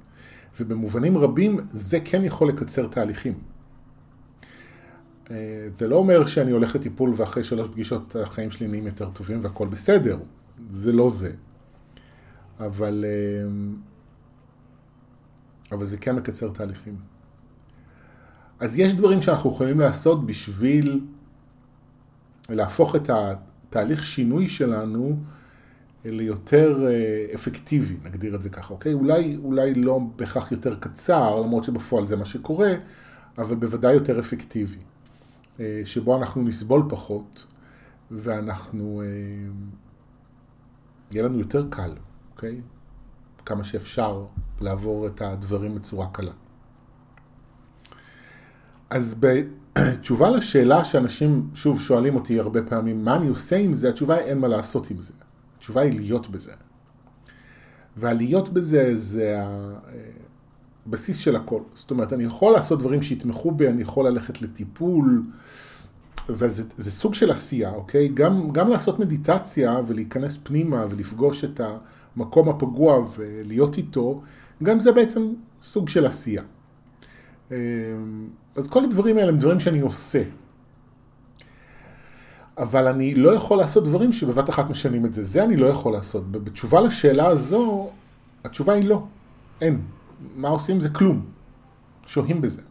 ובמובנים 0.59 1.17
רבים 1.17 1.59
זה 1.71 1.99
כן 2.05 2.23
יכול 2.23 2.47
לקצר 2.47 2.87
תהליכים. 2.87 3.33
אה, 5.31 5.67
זה 5.77 5.87
לא 5.87 5.95
אומר 5.95 6.25
שאני 6.25 6.51
הולך 6.51 6.75
לטיפול 6.75 7.13
ואחרי 7.15 7.43
שלוש 7.43 7.67
פגישות 7.67 8.15
החיים 8.15 8.51
שלי 8.51 8.67
נהיים 8.67 8.87
יותר 8.87 9.09
טובים 9.09 9.39
והכל 9.43 9.67
בסדר, 9.67 10.19
זה 10.69 10.91
לא 10.91 11.09
זה. 11.09 11.31
אבל, 12.59 13.05
אה, 13.07 13.49
אבל 15.71 15.85
זה 15.85 15.97
כן 15.97 16.15
מקצר 16.15 16.49
תהליכים. 16.49 17.12
אז 18.63 18.79
יש 18.79 18.93
דברים 18.93 19.21
שאנחנו 19.21 19.49
יכולים 19.49 19.79
לעשות 19.79 20.25
בשביל 20.25 21.01
להפוך 22.49 22.95
את 22.95 23.09
התהליך 23.09 24.05
שינוי 24.05 24.49
שלנו 24.49 25.17
ליותר 26.05 26.87
אה, 26.87 27.25
אפקטיבי, 27.35 27.97
נגדיר 28.03 28.35
את 28.35 28.41
זה 28.41 28.49
ככה, 28.49 28.73
אוקיי? 28.73 28.93
אולי, 28.93 29.37
אולי 29.43 29.73
לא 29.73 29.99
בהכרח 30.15 30.51
יותר 30.51 30.75
קצר, 30.79 31.41
למרות 31.41 31.63
שבפועל 31.63 32.05
זה 32.05 32.15
מה 32.15 32.25
שקורה, 32.25 32.73
אבל 33.37 33.55
בוודאי 33.55 33.93
יותר 33.93 34.19
אפקטיבי. 34.19 34.77
אה, 35.59 35.81
שבו 35.85 36.17
אנחנו 36.17 36.41
נסבול 36.41 36.83
פחות, 36.89 37.45
ואנחנו, 38.11 39.01
אה, 39.01 39.07
יהיה 41.11 41.23
לנו 41.23 41.39
יותר 41.39 41.65
קל, 41.69 41.93
אוקיי? 42.31 42.61
כמה 43.45 43.63
שאפשר 43.63 44.25
לעבור 44.61 45.07
את 45.07 45.21
הדברים 45.21 45.75
בצורה 45.75 46.07
קלה. 46.11 46.31
אז 48.93 49.15
בתשובה 49.19 50.29
לשאלה 50.29 50.83
שאנשים 50.83 51.47
שוב 51.53 51.79
שואלים 51.79 52.15
אותי 52.15 52.39
הרבה 52.39 52.61
פעמים, 52.61 53.05
מה 53.05 53.15
אני 53.15 53.27
עושה 53.27 53.55
עם 53.55 53.73
זה? 53.73 53.89
התשובה 53.89 54.15
היא 54.15 54.23
אין 54.23 54.39
מה 54.39 54.47
לעשות 54.47 54.91
עם 54.91 55.01
זה. 55.01 55.13
התשובה 55.57 55.81
היא 55.81 55.99
להיות 55.99 56.29
בזה. 56.29 56.51
והלהיות 57.97 58.49
בזה 58.49 58.91
זה 58.95 59.43
הבסיס 60.87 61.17
של 61.17 61.35
הכל. 61.35 61.59
זאת 61.75 61.91
אומרת, 61.91 62.13
אני 62.13 62.23
יכול 62.23 62.53
לעשות 62.53 62.79
דברים 62.79 63.01
שיתמכו 63.01 63.51
בי, 63.51 63.67
אני 63.67 63.81
יכול 63.81 64.07
ללכת 64.07 64.41
לטיפול, 64.41 65.23
וזה 66.29 66.91
סוג 66.91 67.13
של 67.13 67.31
עשייה, 67.31 67.73
אוקיי? 67.73 68.07
גם, 68.07 68.51
גם 68.51 68.69
לעשות 68.69 68.99
מדיטציה 68.99 69.81
ולהיכנס 69.87 70.39
פנימה 70.43 70.85
ולפגוש 70.89 71.43
את 71.43 71.61
המקום 72.15 72.49
הפגוע 72.49 73.07
ולהיות 73.17 73.77
איתו, 73.77 74.21
גם 74.63 74.79
זה 74.79 74.91
בעצם 74.91 75.33
סוג 75.61 75.89
של 75.89 76.05
עשייה. 76.05 76.43
אמ, 77.51 77.55
אז 78.55 78.67
כל 78.67 78.83
הדברים 78.83 79.17
האלה 79.17 79.29
הם 79.29 79.37
דברים 79.37 79.59
שאני 79.59 79.79
עושה. 79.79 80.23
אבל 82.57 82.87
אני 82.87 83.15
לא 83.15 83.35
יכול 83.35 83.57
לעשות 83.57 83.83
דברים 83.83 84.13
שבבת 84.13 84.49
אחת 84.49 84.69
משנים 84.69 85.05
את 85.05 85.13
זה. 85.13 85.23
זה 85.23 85.43
אני 85.43 85.55
לא 85.55 85.67
יכול 85.67 85.93
לעשות. 85.93 86.31
בתשובה 86.31 86.81
לשאלה 86.81 87.27
הזו, 87.27 87.89
התשובה 88.43 88.73
היא 88.73 88.85
לא. 88.85 89.03
אין. 89.61 89.81
מה 90.35 90.49
עושים 90.49 90.81
זה 90.81 90.89
כלום. 90.89 91.25
שוהים 92.07 92.41
בזה. 92.41 92.61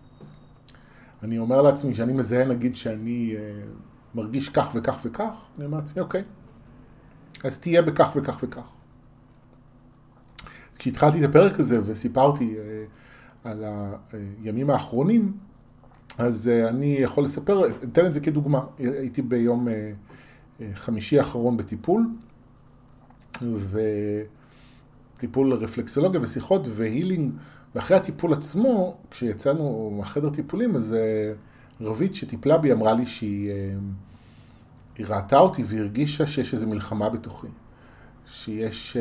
אני 1.23 1.39
אומר 1.39 1.63
לעצמי 1.63 1.95
שאני 1.95 2.13
מזהה 2.13 2.45
נגיד 2.45 2.77
שאני 2.77 3.35
אה, 3.37 3.63
מרגיש 4.15 4.49
כך 4.49 4.71
וכך 4.75 4.99
וכך, 5.05 5.35
אני 5.57 5.67
אומר 5.67 5.79
לעצמי, 5.79 6.03
אוקיי, 6.03 6.23
אז 7.45 7.59
תהיה 7.59 7.83
בכך 7.83 8.13
וכך 8.17 8.39
וכך. 8.43 8.69
כשהתחלתי 10.79 11.25
את 11.25 11.31
הפרק 11.31 11.61
הזה 11.61 11.81
וסיפרתי 11.85 12.55
אה, 12.59 12.85
על 13.45 13.65
הימים 14.43 14.71
האחרונים, 14.71 15.33
אז 16.19 16.49
אה, 16.49 16.69
אני 16.69 16.97
יכול 17.01 17.25
לספר, 17.25 17.63
אתן 17.85 18.07
את 18.07 18.13
זה 18.13 18.21
כדוגמה. 18.21 18.61
הייתי 18.79 19.23
ביום 19.23 19.69
אה, 19.69 19.93
אה, 20.61 20.71
חמישי 20.75 21.19
האחרון 21.19 21.57
בטיפול, 21.57 22.09
וטיפול 25.17 25.53
רפלקסולוגיה 25.53 26.21
ושיחות 26.21 26.69
והילינג, 26.75 27.33
ואחרי 27.75 27.97
הטיפול 27.97 28.33
עצמו, 28.33 28.97
כשיצאנו 29.11 29.95
מהחדר 29.99 30.31
טיפולים, 30.31 30.77
אז 30.77 30.97
רבית 31.81 32.15
שטיפלה 32.15 32.59
בי 32.59 32.73
אמרה 32.73 32.95
לי 32.95 33.07
שהיא 33.07 33.53
ראתה 35.01 35.39
אותי 35.39 35.63
והרגישה 35.67 36.27
שיש 36.27 36.55
איזו 36.55 36.67
מלחמה 36.67 37.09
בתוכי. 37.09 37.47
שיש 38.27 38.97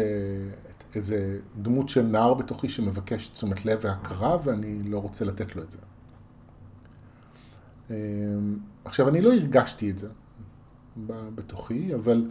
איזה 0.95 1.39
דמות 1.61 1.89
של 1.89 2.01
נער 2.01 2.33
בתוכי 2.33 2.69
שמבקש 2.69 3.27
תשומת 3.27 3.65
לב 3.65 3.79
והכרה, 3.81 4.37
ואני 4.43 4.83
לא 4.83 4.99
רוצה 4.99 5.25
לתת 5.25 5.55
לו 5.55 5.63
את 5.63 5.71
זה. 5.71 5.77
אמ, 7.89 7.95
עכשיו, 8.85 9.09
אני 9.09 9.21
לא 9.21 9.33
הרגשתי 9.33 9.89
את 9.89 9.99
זה 9.99 10.07
בתוכי, 11.07 11.95
אבל 11.95 12.29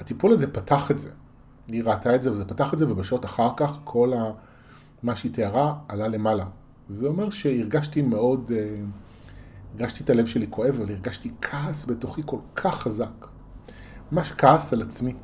הטיפול 0.00 0.32
הזה 0.32 0.52
פתח 0.52 0.90
את 0.90 0.98
זה. 0.98 1.10
היא 1.68 1.84
ראתה 1.84 2.14
את 2.14 2.22
זה 2.22 2.32
וזה 2.32 2.44
פתח 2.44 2.74
את 2.74 2.78
זה, 2.78 2.92
ובשעות 2.92 3.24
אחר 3.24 3.50
כך 3.56 3.78
כל 3.84 4.12
ה... 4.12 4.32
מה 5.02 5.16
שהיא 5.16 5.32
תיארה 5.32 5.74
עלה 5.88 6.08
למעלה. 6.08 6.46
זה 6.90 7.06
אומר 7.06 7.30
שהרגשתי 7.30 8.02
מאוד, 8.02 8.52
אה, 8.54 8.76
הרגשתי 9.74 10.04
את 10.04 10.10
הלב 10.10 10.26
שלי 10.26 10.46
כואב, 10.50 10.74
אבל 10.74 10.90
הרגשתי 10.90 11.30
כעס 11.40 11.90
בתוכי 11.90 12.22
כל 12.24 12.38
כך 12.54 12.74
חזק. 12.74 13.26
ממש 14.12 14.32
כעס 14.32 14.72
על 14.72 14.82
עצמי. 14.82 15.14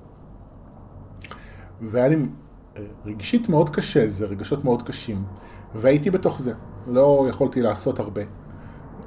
והיה 1.81 2.09
לי 2.09 2.17
רגשית 3.07 3.49
מאוד 3.49 3.71
קשה, 3.71 4.09
זה 4.09 4.27
רגשות 4.27 4.65
מאוד 4.65 4.83
קשים. 4.83 5.25
והייתי 5.75 6.11
בתוך 6.11 6.41
זה, 6.41 6.53
לא 6.87 7.27
יכולתי 7.31 7.63
לעשות 7.63 7.99
הרבה. 7.99 8.23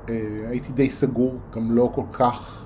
אה, 0.10 0.16
הייתי 0.50 0.72
די 0.72 0.90
סגור, 0.90 1.38
גם 1.56 1.72
לא 1.72 1.92
כל 1.96 2.04
כך 2.14 2.66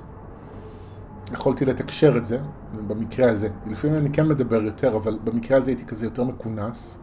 יכולתי 1.33 1.65
לתקשר 1.65 2.17
את 2.17 2.25
זה, 2.25 2.39
במקרה 2.87 3.31
הזה. 3.31 3.49
לפעמים 3.67 3.97
אני 3.97 4.09
כן 4.09 4.27
מדבר 4.27 4.61
יותר, 4.61 4.95
אבל 4.95 5.19
במקרה 5.23 5.57
הזה 5.57 5.71
הייתי 5.71 5.85
כזה 5.85 6.05
יותר 6.05 6.23
מכונס. 6.23 6.99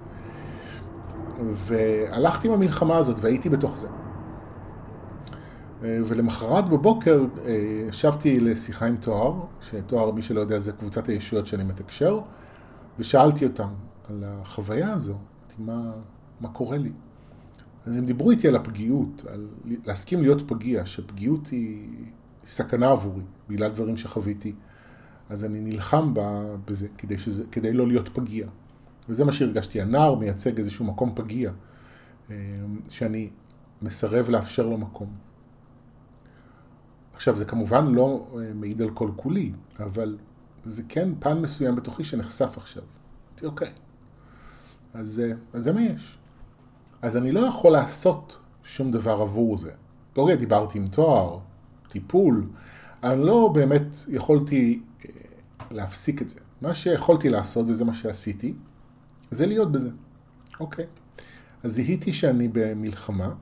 והלכתי 1.53 2.49
עם 2.49 2.55
המלחמה 2.55 2.97
הזאת 2.97 3.17
והייתי 3.21 3.49
בתוך 3.49 3.77
זה. 3.77 3.88
אה, 5.85 5.99
ולמחרת 6.05 6.69
בבוקר 6.69 7.25
אה, 7.47 7.53
ישבתי 7.88 8.41
לשיחה 8.41 8.87
עם 8.87 8.97
תואר, 8.97 9.35
שתואר, 9.61 10.11
מי 10.11 10.23
שלא 10.23 10.41
יודע, 10.41 10.59
זה 10.59 10.73
קבוצת 10.73 11.09
הישויות 11.09 11.47
שאני 11.47 11.65
מתקשר, 11.65 12.21
ושאלתי 12.99 13.45
אותם 13.45 13.69
על 14.09 14.25
החוויה 14.27 14.93
הזו, 14.93 15.19
מה, 15.59 15.93
מה 16.41 16.49
קורה 16.49 16.79
לי. 16.79 16.93
אז 17.87 17.97
הם 17.97 18.07
דיברו 18.07 18.31
איתי 18.31 18.49
על 18.49 18.57
הפגיעות, 18.57 19.27
על 19.27 19.49
להסכים 19.87 20.23
להיות 20.23 20.49
פגיע, 20.49 20.87
שפגיעות 20.87 21.47
היא 21.47 21.88
סכנה 22.47 22.91
עבורי, 22.91 23.23
בגלל 23.49 23.71
דברים 23.71 23.97
שחוויתי. 23.97 24.55
אז 25.31 25.45
אני 25.45 25.61
נלחם 25.61 26.15
בזה 26.65 26.88
כדי, 26.99 27.19
שזה, 27.19 27.45
כדי 27.53 27.73
לא 27.73 27.87
להיות 27.87 28.09
פגיע. 28.09 28.47
וזה 29.09 29.25
מה 29.25 29.33
שהרגשתי. 29.33 29.81
הנער 29.81 30.15
מייצג 30.15 30.59
איזשהו 30.59 30.85
מקום 30.85 31.12
פגיע, 31.15 31.53
אה, 32.31 32.37
שאני 32.88 33.31
מסרב 33.83 34.29
לאפשר 34.31 34.67
לו 34.67 34.79
מקום. 34.79 35.09
עכשיו, 37.15 37.35
זה 37.35 37.45
כמובן 37.45 37.87
לא 37.87 38.27
אה, 38.35 38.55
מעיד 38.55 38.83
על 38.83 38.91
כל 38.91 39.11
כולי, 39.17 39.53
אבל 39.81 40.19
זה 40.65 40.83
כן 40.88 41.09
פן 41.19 41.38
מסוים 41.41 41.77
בתוכי 41.77 42.05
שנחשף 42.05 42.59
עכשיו. 42.59 42.83
אמרתי, 43.43 43.47
אוקיי, 43.47 43.73
אז, 44.94 45.22
אז 45.52 45.62
זה 45.62 45.72
מה 45.72 45.83
יש. 45.83 46.18
אז 47.02 47.16
אני 47.16 47.33
לא 47.33 47.40
יכול 47.40 47.72
לעשות 47.72 48.38
שום 48.64 48.90
דבר 48.90 49.20
עבור 49.20 49.59
זה. 49.59 49.72
לא 50.16 50.28
דיברתי 50.38 50.78
עם 50.78 50.88
תואר, 50.88 51.38
טיפול, 51.88 52.46
אני 53.02 53.26
לא 53.26 53.50
באמת 53.55 53.96
יכולתי 54.09 54.83
אה, 55.05 55.11
להפסיק 55.70 56.22
את 56.22 56.28
זה. 56.28 56.40
מה 56.61 56.74
שיכולתי 56.74 57.28
לעשות, 57.28 57.66
וזה 57.68 57.85
מה 57.85 57.94
שעשיתי, 57.94 58.55
זה 59.31 59.46
להיות 59.46 59.72
בזה. 59.72 59.90
אוקיי. 60.61 60.87
אז 61.62 61.72
זיהיתי 61.72 62.12
שאני 62.12 62.48
במלחמה, 62.52 63.35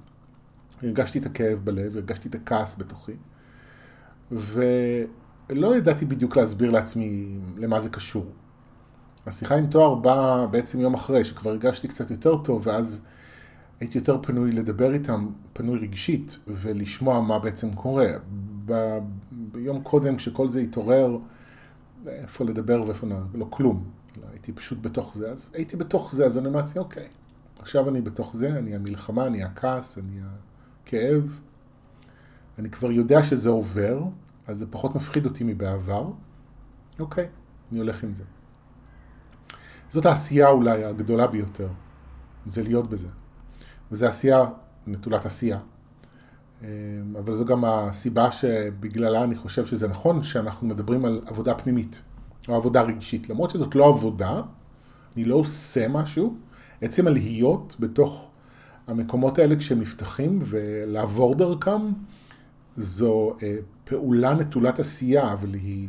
הרגשתי 0.83 1.19
את 1.19 1.27
הכאב 1.27 1.59
בלב, 1.65 1.97
הרגשתי 1.97 2.29
את 2.29 2.35
הכעס 2.35 2.77
בתוכי, 2.79 3.13
ולא 4.33 5.77
ידעתי 5.77 6.05
בדיוק 6.05 6.37
להסביר 6.37 6.71
לעצמי 6.71 7.39
למה 7.57 7.81
זה 7.81 7.91
קשור. 7.91 8.27
השיחה 9.27 9.55
עם 9.55 9.67
תואר 9.67 9.95
באה 9.95 10.47
בעצם 10.47 10.81
יום 10.81 10.95
אחרי, 10.95 11.25
שכבר 11.25 11.51
הרגשתי 11.51 11.89
קצת 11.89 12.11
יותר 12.11 12.37
טוב, 12.37 12.67
ואז 12.67 13.05
הייתי 13.81 13.99
יותר 13.99 14.19
פנוי 14.23 14.53
לדבר 14.53 14.95
איתם, 14.95 15.29
פנוי 15.53 15.79
רגשית, 15.79 16.39
ולשמוע 16.47 17.21
מה 17.21 17.39
בעצם 17.39 17.73
קורה. 17.73 18.09
ב, 18.67 18.99
ביום 19.33 19.83
קודם, 19.83 20.17
כשכל 20.17 20.49
זה 20.49 20.61
התעורר, 20.61 21.19
איפה 22.07 22.45
לדבר 22.45 22.83
ואיפה 22.87 23.07
לא, 23.07 23.17
לא 23.35 23.47
כלום. 23.51 23.85
הייתי 24.33 24.53
פשוט 24.53 24.79
בתוך 24.81 25.15
זה, 25.15 25.31
אז 25.31 25.51
הייתי 25.55 25.77
בתוך 25.77 26.13
זה, 26.13 26.27
אז 26.27 26.39
אני 26.39 26.49
אמרתי, 26.49 26.79
אוקיי, 26.79 27.09
עכשיו 27.59 27.89
אני 27.89 28.01
בתוך 28.01 28.37
זה, 28.37 28.49
אני 28.59 28.75
המלחמה, 28.75 29.27
אני 29.27 29.43
הכעס, 29.43 29.99
אני 29.99 30.21
הכאב. 30.85 31.41
אני 32.59 32.71
כבר 32.71 32.93
יודע 32.93 33.23
שזה 33.23 33.51
עובר, 33.51 34.03
אז 34.47 34.59
זה 34.59 34.67
פחות 34.71 34.95
מפחיד 34.95 35.25
אותי 35.25 35.45
מבעבר. 35.45 36.11
אוקיי, 36.99 37.29
אני 37.71 37.79
הולך 37.79 38.05
עם 38.05 38.15
זה. 38.15 38.25
זאת 39.91 40.07
העשייה 40.07 40.49
אולי 40.49 40.85
הגדולה 40.85 41.27
ביותר, 41.27 41.69
זה 42.47 42.63
להיות 42.63 42.91
בזה. 42.91 43.09
וזו 43.93 44.07
עשייה 44.07 44.45
נטולת 44.87 45.27
עשייה. 45.27 45.59
אבל 47.19 47.35
זו 47.35 47.45
גם 47.45 47.65
הסיבה 47.65 48.33
שבגללה 48.33 49.25
אני 49.25 49.35
חושב 49.35 49.67
שזה 49.67 49.89
נכון 49.89 50.23
שאנחנו 50.23 50.69
מדברים 50.69 51.05
על 51.05 51.21
עבודה 51.27 51.55
פנימית, 51.55 52.03
או 52.49 52.55
עבודה 52.55 52.83
רגשית. 52.83 53.31
למרות 53.31 53.51
שזאת 53.51 53.75
לא 53.75 53.89
עבודה, 53.89 54.43
אני 55.17 55.25
לא 55.25 55.35
עושה 55.35 55.89
משהו, 55.89 56.35
עצם 56.81 57.07
הלהיות 57.07 57.77
בתוך 57.81 58.31
המקומות 58.87 59.39
האלה 59.39 59.57
כשהם 59.57 59.81
נפתחים 59.81 60.39
ולעבור 60.43 61.35
דרכם, 61.35 61.81
זו 62.77 63.37
אה, 63.43 63.57
פעולה 63.85 64.35
נטולת 64.35 64.79
עשייה, 64.79 65.33
אבל 65.33 65.55
היא 65.55 65.89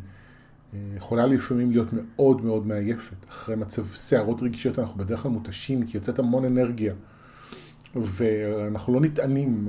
יכולה 0.96 1.26
לפעמים 1.26 1.70
להיות 1.70 1.88
מאוד 1.92 2.44
מאוד 2.44 2.66
מעייפת. 2.66 3.28
אחרי 3.28 3.56
מצב 3.56 3.94
סערות 3.94 4.42
רגשיות 4.42 4.78
אנחנו 4.78 5.04
בדרך 5.04 5.20
כלל 5.20 5.30
מותשים, 5.30 5.86
כי 5.86 5.96
יוצאת 5.96 6.18
המון 6.18 6.44
אנרגיה. 6.44 6.94
ואנחנו 7.96 8.94
לא 8.94 9.00
נטענים, 9.00 9.68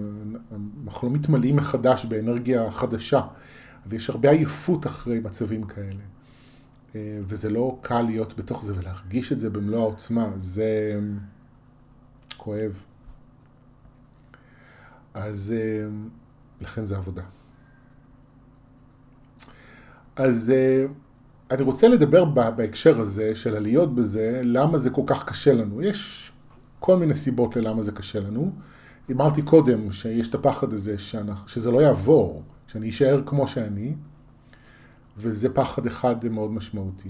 אנחנו 0.87 1.07
לא 1.07 1.13
מתמלאים 1.13 1.55
מחדש 1.55 2.05
באנרגיה 2.05 2.71
חדשה. 2.71 3.21
אז 3.85 3.93
יש 3.93 4.09
הרבה 4.09 4.31
עייפות 4.31 4.87
אחרי 4.87 5.19
מצבים 5.19 5.63
כאלה. 5.63 6.03
אה, 6.95 7.19
וזה 7.21 7.49
לא 7.49 7.77
קל 7.81 8.01
להיות 8.01 8.37
בתוך 8.37 8.63
זה 8.63 8.73
ולהרגיש 8.77 9.31
את 9.31 9.39
זה 9.39 9.49
במלוא 9.49 9.81
העוצמה, 9.81 10.29
זה 10.37 10.99
כואב. 12.37 12.83
אז 15.13 15.53
לכן 16.61 16.85
זה 16.85 16.97
עבודה. 16.97 17.23
אז 20.15 20.53
אה, 20.55 20.85
אני 21.51 21.63
רוצה 21.63 21.87
לדבר 21.87 22.25
בהקשר 22.25 22.99
הזה 22.99 23.35
של 23.35 23.55
עליות 23.55 23.95
בזה, 23.95 24.41
למה 24.43 24.77
זה 24.77 24.89
כל 24.89 25.01
כך 25.05 25.25
קשה 25.25 25.53
לנו. 25.53 25.81
יש 25.81 26.31
כל 26.79 26.97
מיני 26.97 27.15
סיבות 27.15 27.55
ללמה 27.55 27.81
זה 27.81 27.91
קשה 27.91 28.19
לנו. 28.19 28.51
אמרתי 29.11 29.41
קודם 29.41 29.91
שיש 29.91 30.27
את 30.27 30.35
הפחד 30.35 30.73
הזה 30.73 30.97
שאנחנו, 30.97 31.49
שזה 31.49 31.71
לא 31.71 31.81
יעבור, 31.81 32.43
שאני 32.67 32.89
אשאר 32.89 33.23
כמו 33.25 33.47
שאני, 33.47 33.95
וזה 35.17 35.53
פחד 35.53 35.85
אחד 35.85 36.27
מאוד 36.27 36.51
משמעותי. 36.51 37.09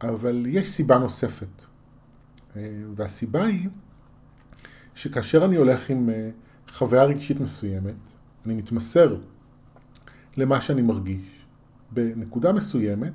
אבל 0.00 0.46
יש 0.48 0.70
סיבה 0.70 0.98
נוספת, 0.98 1.62
אה, 2.56 2.62
והסיבה 2.96 3.44
היא 3.44 3.68
שכאשר 4.94 5.44
אני 5.44 5.56
הולך 5.56 5.90
עם 5.90 6.10
אה, 6.10 6.30
חוויה 6.72 7.04
רגשית 7.04 7.40
מסוימת, 7.40 7.94
אני 8.46 8.54
מתמסר 8.54 9.16
למה 10.36 10.60
שאני 10.60 10.82
מרגיש. 10.82 11.37
בנקודה 11.92 12.52
מסוימת 12.52 13.12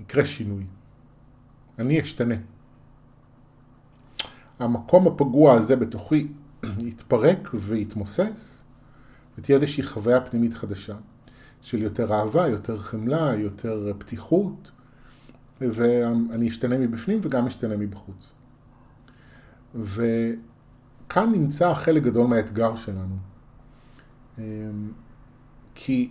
יקרה 0.00 0.26
שינוי. 0.26 0.64
אני 1.78 2.00
אשתנה. 2.00 2.34
המקום 4.58 5.06
הפגוע 5.06 5.54
הזה 5.54 5.76
בתוכי 5.76 6.28
יתפרק 6.88 7.48
ויתמוסס, 7.54 8.64
ותהיה 9.38 9.56
איזושהי 9.58 9.82
חוויה 9.82 10.20
פנימית 10.20 10.54
חדשה 10.54 10.96
של 11.60 11.82
יותר 11.82 12.12
אהבה, 12.12 12.48
יותר 12.48 12.78
חמלה, 12.78 13.34
יותר 13.34 13.92
פתיחות, 13.98 14.70
ואני 15.60 16.48
אשתנה 16.48 16.78
מבפנים 16.78 17.18
וגם 17.22 17.46
אשתנה 17.46 17.76
מבחוץ. 17.76 18.34
וכאן 19.74 21.32
נמצא 21.32 21.74
חלק 21.74 22.02
גדול 22.02 22.26
מהאתגר 22.26 22.76
שלנו. 22.76 23.16
אמ, 24.38 24.42
כי 25.74 26.10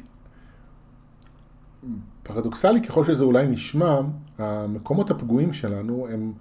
פרדוקסלי 2.23 2.81
ככל 2.81 3.05
שזה 3.05 3.23
אולי 3.23 3.47
נשמע, 3.47 3.99
המקומות 4.37 5.11
הפגועים 5.11 5.53
שלנו 5.53 6.07
הם 6.07 6.33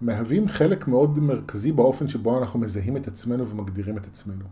מהווים 0.00 0.48
חלק 0.48 0.88
מאוד 0.88 1.18
מרכזי 1.18 1.72
באופן 1.72 2.08
שבו 2.08 2.38
אנחנו 2.38 2.58
מזהים 2.58 2.96
את 2.96 3.08
עצמנו 3.08 3.50
ומגדירים 3.50 3.98
את 3.98 4.06
עצמנו. 4.06 4.44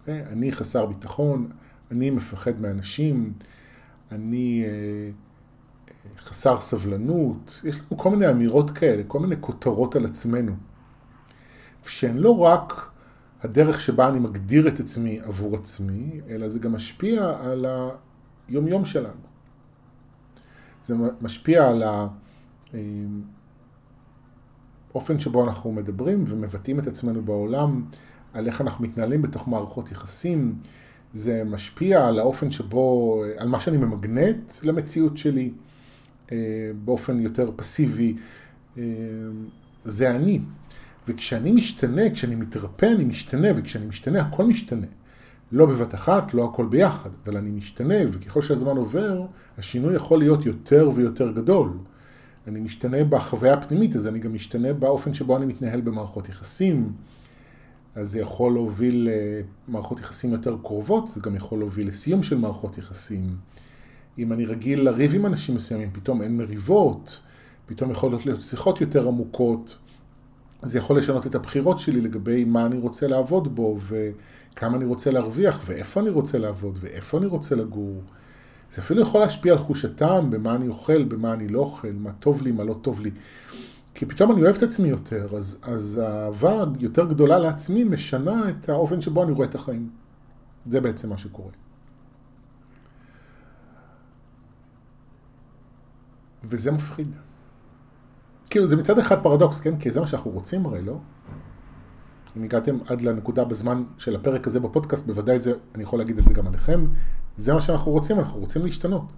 אוקיי? 0.00 0.26
אני 0.26 0.52
חסר 0.52 0.86
ביטחון, 0.86 1.48
אני 1.90 2.10
מפחד 2.10 2.60
מאנשים, 2.60 3.32
אני 4.12 4.64
אה, 4.64 5.10
חסר 6.18 6.60
סבלנות, 6.60 7.60
יש 7.64 7.76
לנו 7.76 7.98
כל 7.98 8.10
מיני 8.10 8.30
אמירות 8.30 8.70
כאלה, 8.70 9.02
כל 9.06 9.20
מיני 9.20 9.34
כותרות 9.40 9.96
על 9.96 10.04
עצמנו, 10.04 10.52
שהן 11.82 12.16
לא 12.16 12.38
רק 12.38 12.90
הדרך 13.42 13.80
שבה 13.80 14.08
אני 14.08 14.18
מגדיר 14.18 14.68
את 14.68 14.80
עצמי 14.80 15.20
עבור 15.20 15.56
עצמי, 15.56 16.20
אלא 16.28 16.48
זה 16.48 16.58
גם 16.58 16.72
משפיע 16.72 17.32
על 17.40 17.66
היומיום 18.48 18.84
שלנו. 18.84 19.33
זה 20.86 20.94
משפיע 21.20 21.68
על 21.68 21.82
האופן 24.92 25.20
שבו 25.20 25.44
אנחנו 25.44 25.72
מדברים 25.72 26.24
ומבטאים 26.28 26.78
את 26.78 26.86
עצמנו 26.86 27.22
בעולם, 27.22 27.84
על 28.32 28.46
איך 28.46 28.60
אנחנו 28.60 28.84
מתנהלים 28.84 29.22
בתוך 29.22 29.48
מערכות 29.48 29.92
יחסים, 29.92 30.54
זה 31.12 31.42
משפיע 31.44 32.06
על 32.06 32.18
האופן 32.18 32.50
שבו, 32.50 33.22
על 33.36 33.48
מה 33.48 33.60
שאני 33.60 33.76
ממגנט 33.76 34.52
למציאות 34.62 35.18
שלי, 35.18 35.50
אה, 36.32 36.36
באופן 36.84 37.20
יותר 37.20 37.50
פסיבי, 37.56 38.16
אה, 38.78 38.82
זה 39.84 40.10
אני. 40.10 40.40
וכשאני 41.08 41.52
משתנה, 41.52 42.10
כשאני 42.10 42.34
מתרפא 42.34 42.86
אני 42.86 43.04
משתנה, 43.04 43.48
וכשאני 43.56 43.86
משתנה 43.86 44.20
הכל 44.20 44.44
משתנה. 44.44 44.86
לא 45.52 45.66
בבת 45.66 45.94
אחת, 45.94 46.34
לא 46.34 46.44
הכל 46.44 46.66
ביחד, 46.66 47.10
אבל 47.24 47.36
אני 47.36 47.50
משתנה, 47.50 47.94
וככל 48.10 48.42
שהזמן 48.42 48.76
עובר, 48.76 49.22
השינוי 49.58 49.94
יכול 49.96 50.18
להיות 50.18 50.46
יותר 50.46 50.90
ויותר 50.94 51.32
גדול. 51.32 51.70
אני 52.46 52.60
משתנה 52.60 53.04
בחוויה 53.04 53.54
הפנימית, 53.54 53.96
אז 53.96 54.06
אני 54.06 54.18
גם 54.18 54.34
משתנה 54.34 54.72
באופן 54.72 55.14
שבו 55.14 55.36
אני 55.36 55.46
מתנהל 55.46 55.80
במערכות 55.80 56.28
יחסים. 56.28 56.92
אז 57.94 58.10
זה 58.10 58.20
יכול 58.20 58.52
להוביל 58.52 59.08
למערכות 59.68 60.00
יחסים 60.00 60.32
יותר 60.32 60.56
קרובות, 60.62 61.08
זה 61.08 61.20
גם 61.20 61.36
יכול 61.36 61.58
להוביל 61.58 61.88
לסיום 61.88 62.22
של 62.22 62.38
מערכות 62.38 62.78
יחסים. 62.78 63.36
אם 64.18 64.32
אני 64.32 64.44
רגיל 64.46 64.80
לריב 64.80 65.14
עם 65.14 65.26
אנשים 65.26 65.54
מסוימים, 65.54 65.90
פתאום 65.92 66.22
אין 66.22 66.36
מריבות, 66.36 67.20
פתאום 67.66 67.90
יכולות 67.90 68.26
להיות 68.26 68.42
שיחות 68.42 68.80
יותר 68.80 69.08
עמוקות. 69.08 69.78
זה 70.62 70.78
יכול 70.78 70.98
לשנות 70.98 71.26
את 71.26 71.34
הבחירות 71.34 71.78
שלי 71.78 72.00
לגבי 72.00 72.44
מה 72.44 72.66
אני 72.66 72.78
רוצה 72.78 73.06
לעבוד 73.06 73.54
בו, 73.54 73.78
וכמה 74.54 74.76
אני 74.76 74.84
רוצה 74.84 75.10
להרוויח, 75.10 75.60
ואיפה 75.66 76.00
אני 76.00 76.10
רוצה 76.10 76.38
לעבוד, 76.38 76.78
ואיפה 76.80 77.18
אני 77.18 77.26
רוצה 77.26 77.54
לגור. 77.54 78.02
זה 78.72 78.82
אפילו 78.82 79.02
יכול 79.02 79.20
להשפיע 79.20 79.52
על 79.52 79.58
חוש 79.58 79.84
הטעם, 79.84 80.30
במה 80.30 80.54
אני 80.54 80.68
אוכל, 80.68 81.04
במה 81.04 81.32
אני 81.32 81.48
לא 81.48 81.58
אוכל, 81.60 81.92
מה 81.92 82.12
טוב 82.12 82.42
לי, 82.42 82.52
מה 82.52 82.64
לא 82.64 82.74
טוב 82.82 83.00
לי. 83.00 83.10
כי 83.94 84.06
פתאום 84.06 84.32
אני 84.32 84.42
אוהב 84.42 84.56
את 84.56 84.62
עצמי 84.62 84.88
יותר, 84.88 85.36
אז, 85.36 85.58
אז 85.62 85.98
האהבה 85.98 86.64
יותר 86.80 87.04
גדולה 87.04 87.38
לעצמי 87.38 87.84
משנה 87.84 88.50
את 88.50 88.68
האופן 88.68 89.00
שבו 89.00 89.22
אני 89.22 89.32
רואה 89.32 89.48
את 89.48 89.54
החיים. 89.54 89.90
זה 90.66 90.80
בעצם 90.80 91.08
מה 91.08 91.18
שקורה. 91.18 91.50
וזה 96.44 96.72
מפחיד. 96.72 97.08
כאילו 98.50 98.66
זה 98.66 98.76
מצד 98.76 98.98
אחד 98.98 99.22
פרדוקס, 99.22 99.60
כן? 99.60 99.78
כי 99.78 99.90
זה 99.90 100.00
מה 100.00 100.06
שאנחנו 100.06 100.30
רוצים 100.30 100.66
הרי, 100.66 100.82
לא? 100.82 100.98
אם 102.36 102.42
הגעתם 102.42 102.78
עד 102.86 103.02
לנקודה 103.02 103.44
בזמן 103.44 103.84
של 103.98 104.16
הפרק 104.16 104.46
הזה 104.46 104.60
בפודקאסט, 104.60 105.06
בוודאי 105.06 105.38
זה, 105.38 105.52
אני 105.74 105.82
יכול 105.82 105.98
להגיד 105.98 106.18
את 106.18 106.26
זה 106.26 106.34
גם 106.34 106.46
עליכם, 106.46 106.86
זה 107.36 107.54
מה 107.54 107.60
שאנחנו 107.60 107.92
רוצים, 107.92 108.18
אנחנו 108.18 108.40
רוצים 108.40 108.64
להשתנות. 108.64 109.12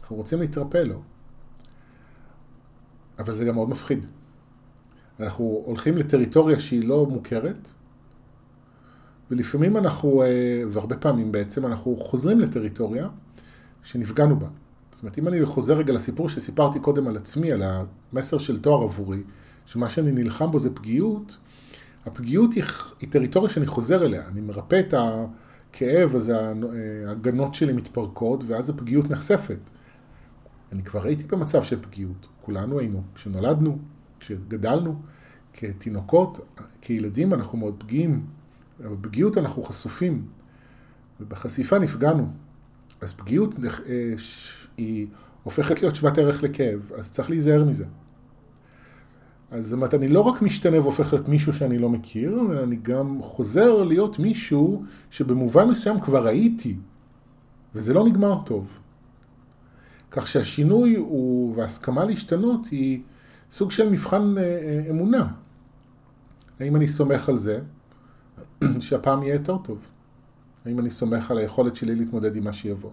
אנחנו 0.00 0.16
רוצים 0.16 0.40
להתרפא, 0.40 0.78
לא? 0.78 1.00
אבל 3.18 3.32
זה 3.32 3.44
גם 3.44 3.54
מאוד 3.54 3.68
מפחיד. 3.68 4.06
אנחנו 5.20 5.62
הולכים 5.64 5.96
לטריטוריה 5.96 6.60
שהיא 6.60 6.88
לא 6.88 7.06
מוכרת, 7.06 7.68
ולפעמים 9.30 9.76
אנחנו, 9.76 10.22
אה, 10.22 10.62
והרבה 10.70 10.96
פעמים 10.96 11.32
בעצם, 11.32 11.66
אנחנו 11.66 11.96
חוזרים 11.96 12.40
לטריטוריה 12.40 13.08
שנפגענו 13.82 14.36
בה. 14.36 14.48
זאת 14.92 15.02
אומרת, 15.02 15.18
אם 15.18 15.28
אני 15.28 15.46
חוזר 15.46 15.76
רגע 15.76 15.92
לסיפור 15.92 16.28
שסיפרתי 16.28 16.80
קודם 16.80 17.08
על 17.08 17.16
עצמי, 17.16 17.52
על 17.52 17.62
המסר 17.62 18.38
של 18.38 18.60
תואר 18.60 18.82
עבורי, 18.82 19.22
שמה 19.66 19.88
שאני 19.88 20.12
נלחם 20.12 20.50
בו 20.50 20.58
זה 20.58 20.74
פגיעות, 20.74 21.36
הפגיעות 22.06 22.52
היא, 22.52 22.64
היא 23.00 23.10
טריטוריה 23.10 23.50
שאני 23.50 23.66
חוזר 23.66 24.04
אליה. 24.04 24.28
אני 24.28 24.40
מרפא 24.40 24.80
את 24.80 24.94
הכאב, 24.96 26.16
אז 26.16 26.32
ההגנות 27.06 27.54
שלי 27.54 27.72
מתפרקות, 27.72 28.44
ואז 28.46 28.70
הפגיעות 28.70 29.10
נחשפת. 29.10 29.58
אני 30.72 30.82
כבר 30.82 31.04
הייתי 31.04 31.24
במצב 31.24 31.62
של 31.62 31.82
פגיעות, 31.82 32.26
כולנו 32.40 32.78
היינו, 32.78 33.02
כשנולדנו, 33.14 33.78
כשגדלנו, 34.20 35.02
כתינוקות, 35.52 36.56
כילדים 36.80 37.34
אנחנו 37.34 37.58
מאוד 37.58 37.74
פגיעים, 37.78 38.26
בפגיעות 38.80 39.38
אנחנו 39.38 39.62
חשופים, 39.62 40.26
ובחשיפה 41.20 41.78
נפגענו. 41.78 42.28
אז 43.00 43.12
פגיעות 43.12 43.54
אה, 43.64 44.14
היא 44.76 45.06
הופכת 45.42 45.82
להיות 45.82 45.96
שוות 45.96 46.18
ערך 46.18 46.42
לכאב, 46.42 46.92
אז 46.98 47.10
צריך 47.10 47.30
להיזהר 47.30 47.64
מזה. 47.64 47.84
אז 49.52 49.66
זאת 49.66 49.72
אומרת, 49.72 49.94
אני 49.94 50.08
לא 50.08 50.20
רק 50.20 50.42
משתנה 50.42 50.80
והופך 50.80 51.12
להיות 51.12 51.28
מישהו 51.28 51.52
שאני 51.52 51.78
לא 51.78 51.88
מכיר, 51.88 52.40
אלא 52.50 52.62
אני 52.62 52.76
גם 52.76 53.22
חוזר 53.22 53.84
להיות 53.84 54.18
מישהו 54.18 54.84
שבמובן 55.10 55.68
מסוים 55.68 56.00
כבר 56.00 56.26
הייתי, 56.26 56.76
וזה 57.74 57.94
לא 57.94 58.04
נגמר 58.04 58.42
טוב. 58.44 58.78
כך 60.10 60.26
שהשינוי 60.26 60.96
הוא, 60.96 61.56
וההסכמה 61.56 62.04
להשתנות 62.04 62.66
היא 62.66 63.00
סוג 63.52 63.70
של 63.70 63.90
מבחן 63.90 64.34
אה, 64.38 64.42
אה, 64.42 64.90
אמונה. 64.90 65.26
האם 66.60 66.76
אני 66.76 66.88
סומך 66.88 67.28
על 67.28 67.36
זה 67.36 67.60
שהפעם 68.80 69.22
יהיה 69.22 69.34
יותר 69.34 69.58
טוב? 69.58 69.78
האם 70.64 70.78
אני 70.78 70.90
סומך 70.90 71.30
על 71.30 71.38
היכולת 71.38 71.76
שלי 71.76 71.94
להתמודד 71.94 72.36
עם 72.36 72.44
מה 72.44 72.52
שיבוא. 72.52 72.90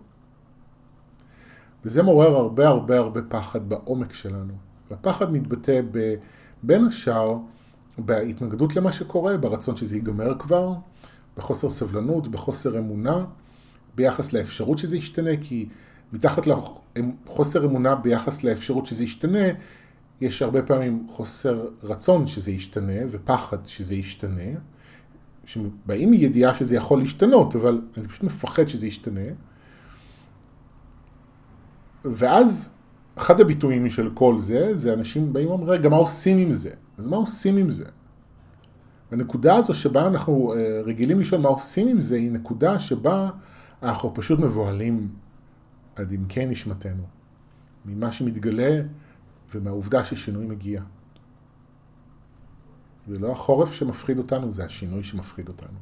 וזה 1.85 2.03
מעורר 2.03 2.35
הרבה 2.35 2.67
הרבה 2.67 2.97
הרבה 2.97 3.21
פחד 3.21 3.69
בעומק 3.69 4.13
שלנו. 4.13 4.53
והפחד 4.91 5.31
מתבטא 5.31 5.81
ב, 5.91 6.15
בין 6.63 6.85
השאר 6.85 7.37
בהתנגדות 7.97 8.75
למה 8.75 8.91
שקורה, 8.91 9.37
ברצון 9.37 9.77
שזה 9.77 9.95
ייגמר 9.95 10.39
כבר, 10.39 10.73
בחוסר 11.37 11.69
סבלנות, 11.69 12.27
בחוסר 12.27 12.79
אמונה, 12.79 13.25
ביחס 13.95 14.33
לאפשרות 14.33 14.77
שזה 14.77 14.97
ישתנה, 14.97 15.31
כי 15.41 15.69
מתחת 16.13 16.47
לחוסר 16.47 17.65
אמונה 17.65 17.95
ביחס 17.95 18.43
לאפשרות 18.43 18.85
שזה 18.85 19.03
ישתנה, 19.03 19.47
יש 20.21 20.41
הרבה 20.41 20.61
פעמים 20.61 21.07
חוסר 21.09 21.67
רצון 21.83 22.27
שזה 22.27 22.51
ישתנה 22.51 23.01
ופחד 23.11 23.57
שזה 23.67 23.95
ישתנה, 23.95 24.51
שבאים 25.45 26.11
מידיעה 26.11 26.55
שזה 26.55 26.75
יכול 26.75 26.99
להשתנות, 26.99 27.55
אבל 27.55 27.81
אני 27.97 28.07
פשוט 28.07 28.23
מפחד 28.23 28.67
שזה 28.67 28.87
ישתנה. 28.87 29.21
ואז 32.05 32.71
אחד 33.15 33.41
הביטויים 33.41 33.89
של 33.89 34.11
כל 34.13 34.39
זה, 34.39 34.75
זה 34.75 34.93
אנשים 34.93 35.33
באים 35.33 35.47
ואומרים, 35.47 35.69
רגע, 35.69 35.89
מה 35.89 35.95
עושים 35.95 36.37
עם 36.37 36.53
זה? 36.53 36.71
אז 36.97 37.07
מה 37.07 37.17
עושים 37.17 37.57
עם 37.57 37.71
זה? 37.71 37.85
הנקודה 39.11 39.55
הזו 39.55 39.73
שבה 39.73 40.07
אנחנו 40.07 40.53
אה, 40.53 40.81
רגילים 40.85 41.19
לשאול 41.19 41.41
מה 41.41 41.49
עושים 41.49 41.87
עם 41.87 42.01
זה, 42.01 42.15
היא 42.15 42.31
נקודה 42.31 42.79
שבה 42.79 43.29
אנחנו 43.83 44.13
פשוט 44.13 44.39
מבוהלים 44.39 45.09
עד 45.95 46.13
עמקי 46.13 46.45
נשמתנו, 46.45 47.03
ממה 47.85 48.11
שמתגלה 48.11 48.81
ומהעובדה 49.55 50.03
ששינוי 50.03 50.45
מגיע. 50.45 50.81
זה 53.07 53.19
לא 53.19 53.31
החורף 53.31 53.73
שמפחיד 53.73 54.17
אותנו, 54.17 54.51
זה 54.51 54.65
השינוי 54.65 55.03
שמפחיד 55.03 55.47
אותנו. 55.47 55.77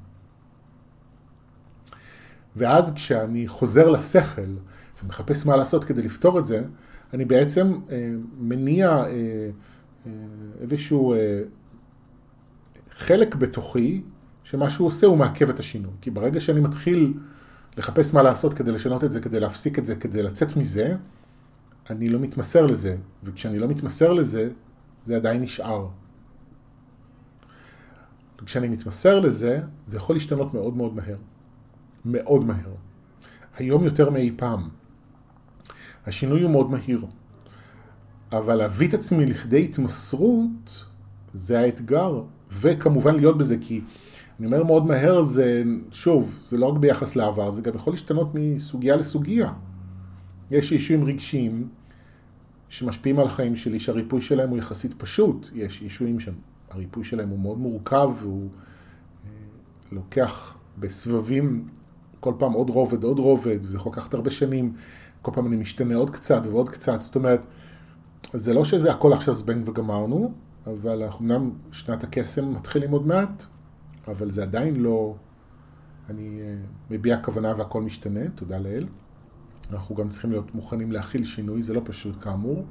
ואז 2.55 2.93
כשאני 2.93 3.47
חוזר 3.47 3.89
לשכל 3.89 4.55
ומחפש 5.03 5.45
מה 5.45 5.55
לעשות 5.55 5.83
כדי 5.83 6.01
לפתור 6.01 6.39
את 6.39 6.45
זה, 6.45 6.63
אני 7.13 7.25
בעצם 7.25 7.79
אה, 7.89 8.11
מניע 8.37 8.89
אה, 8.89 9.03
אה, 9.05 10.11
איזשהו 10.61 11.13
אה, 11.13 11.41
חלק 12.91 13.35
בתוכי 13.35 14.01
שמה 14.43 14.69
שהוא 14.69 14.87
עושה 14.87 15.07
הוא 15.07 15.17
מעכב 15.17 15.49
את 15.49 15.59
השינוי. 15.59 15.91
כי 16.01 16.11
ברגע 16.11 16.41
שאני 16.41 16.59
מתחיל 16.59 17.13
לחפש 17.77 18.13
מה 18.13 18.23
לעשות 18.23 18.53
כדי 18.53 18.71
לשנות 18.71 19.03
את 19.03 19.11
זה, 19.11 19.21
כדי 19.21 19.39
להפסיק 19.39 19.79
את 19.79 19.85
זה, 19.85 19.95
כדי 19.95 20.23
לצאת 20.23 20.57
מזה, 20.57 20.95
אני 21.89 22.09
לא 22.09 22.19
מתמסר 22.19 22.65
לזה. 22.65 22.97
וכשאני 23.23 23.59
לא 23.59 23.67
מתמסר 23.67 24.13
לזה, 24.13 24.49
זה 25.05 25.15
עדיין 25.15 25.41
נשאר. 25.41 25.87
וכשאני 28.41 28.67
מתמסר 28.67 29.19
לזה, 29.19 29.61
זה 29.87 29.97
יכול 29.97 30.15
להשתנות 30.15 30.53
מאוד 30.53 30.77
מאוד 30.77 30.95
מהר. 30.95 31.17
מאוד 32.05 32.45
מהר. 32.45 32.73
היום 33.57 33.83
יותר 33.83 34.09
מאי 34.09 34.31
פעם. 34.35 34.69
השינוי 36.07 36.41
הוא 36.41 36.51
מאוד 36.51 36.71
מהיר. 36.71 37.05
אבל 38.31 38.55
להביא 38.55 38.87
את 38.87 38.93
עצמי 38.93 39.25
לכדי 39.25 39.63
התמסרות, 39.63 40.85
זה 41.33 41.59
האתגר. 41.59 42.21
וכמובן 42.51 43.15
להיות 43.15 43.37
בזה, 43.37 43.57
כי 43.61 43.81
אני 44.39 44.45
אומר 44.45 44.63
מאוד 44.63 44.85
מהר, 44.85 45.23
זה, 45.23 45.63
שוב, 45.91 46.39
זה 46.43 46.57
לא 46.57 46.65
רק 46.65 46.77
ביחס 46.77 47.15
לעבר, 47.15 47.51
זה 47.51 47.61
גם 47.61 47.75
יכול 47.75 47.93
להשתנות 47.93 48.31
מסוגיה 48.33 48.95
לסוגיה. 48.95 49.53
יש 50.51 50.71
אישויים 50.71 51.05
רגשיים 51.05 51.67
שמשפיעים 52.69 53.19
על 53.19 53.25
החיים 53.25 53.55
שלי, 53.55 53.79
שהריפוי 53.79 54.21
שלהם 54.21 54.49
הוא 54.49 54.57
יחסית 54.57 54.93
פשוט. 54.97 55.49
יש 55.55 55.81
אישויים 55.81 56.17
שהריפוי 56.19 57.03
שלהם 57.03 57.29
הוא 57.29 57.39
מאוד 57.39 57.57
מורכב, 57.57 58.09
והוא 58.19 58.49
אה, 59.25 59.31
לוקח 59.91 60.57
בסבבים 60.79 61.67
כל 62.19 62.33
פעם 62.37 62.51
עוד 62.53 62.69
רובד, 62.69 63.03
עוד 63.03 63.19
רובד, 63.19 63.57
וזה 63.61 63.77
יכול 63.77 63.91
לקחת 63.91 64.13
הרבה 64.13 64.31
שנים. 64.31 64.73
כל 65.27 65.31
פעם 65.33 65.47
אני 65.47 65.55
משתנה 65.55 65.95
עוד 65.95 66.09
קצת 66.09 66.41
ועוד 66.45 66.69
קצת, 66.69 67.01
זאת 67.01 67.15
אומרת, 67.15 67.45
זה 68.33 68.53
לא 68.53 68.65
שזה 68.65 68.91
הכל 68.91 69.13
עכשיו 69.13 69.35
זבנג 69.35 69.69
וגמרנו, 69.69 70.31
אבל 70.67 71.03
אמנם 71.19 71.51
שנת 71.71 72.03
הקסם 72.03 72.53
מתחילים 72.53 72.91
עוד 72.91 73.07
מעט, 73.07 73.43
אבל 74.07 74.31
זה 74.31 74.43
עדיין 74.43 74.75
לא... 74.75 75.15
אני 76.09 76.39
אה, 76.41 76.55
מביע 76.91 77.23
כוונה 77.23 77.53
והכל 77.57 77.81
משתנה, 77.81 78.19
תודה 78.35 78.57
לאל. 78.57 78.87
אנחנו 79.71 79.95
גם 79.95 80.09
צריכים 80.09 80.31
להיות 80.31 80.55
מוכנים 80.55 80.91
להכיל 80.91 81.23
שינוי, 81.23 81.61
זה 81.61 81.73
לא 81.73 81.81
פשוט 81.83 82.15
כאמור. 82.21 82.65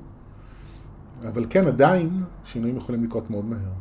אבל 1.28 1.46
כן, 1.50 1.66
עדיין 1.66 2.22
שינויים 2.44 2.76
יכולים 2.76 3.04
לקרות 3.04 3.30
מאוד 3.30 3.44
מהר. 3.44 3.72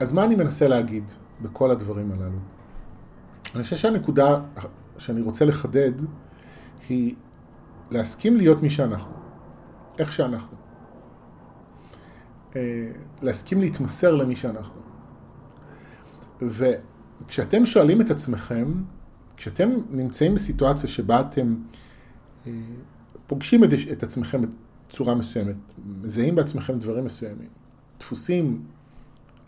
אז 0.00 0.12
מה 0.12 0.24
אני 0.24 0.34
מנסה 0.34 0.68
להגיד 0.68 1.04
בכל 1.42 1.70
הדברים 1.70 2.12
הללו? 2.12 2.38
אני 3.54 3.62
חושב 3.62 3.76
שהנקודה 3.76 4.40
שאני 4.98 5.20
רוצה 5.20 5.44
לחדד 5.44 5.92
היא 6.92 7.14
להסכים 7.90 8.36
להיות 8.36 8.62
מי 8.62 8.70
שאנחנו, 8.70 9.12
איך 9.98 10.12
שאנחנו. 10.12 10.56
אה, 12.56 12.90
להסכים 13.22 13.60
להתמסר 13.60 14.14
למי 14.14 14.36
שאנחנו. 14.36 14.80
וכשאתם 16.42 17.66
שואלים 17.66 18.00
את 18.00 18.10
עצמכם, 18.10 18.72
כשאתם 19.36 19.70
נמצאים 19.90 20.34
בסיטואציה 20.34 20.88
שבה 20.88 21.20
אתם 21.20 21.56
אה, 22.46 22.52
פוגשים 23.26 23.64
את, 23.92 24.02
עצמכם 24.02 24.42
בצורה 24.88 25.14
מסוימת, 25.14 25.56
מזהים 26.02 26.34
בעצמכם 26.34 26.78
דברים 26.78 27.04
מסוימים, 27.04 27.48
דפוסים, 27.98 28.64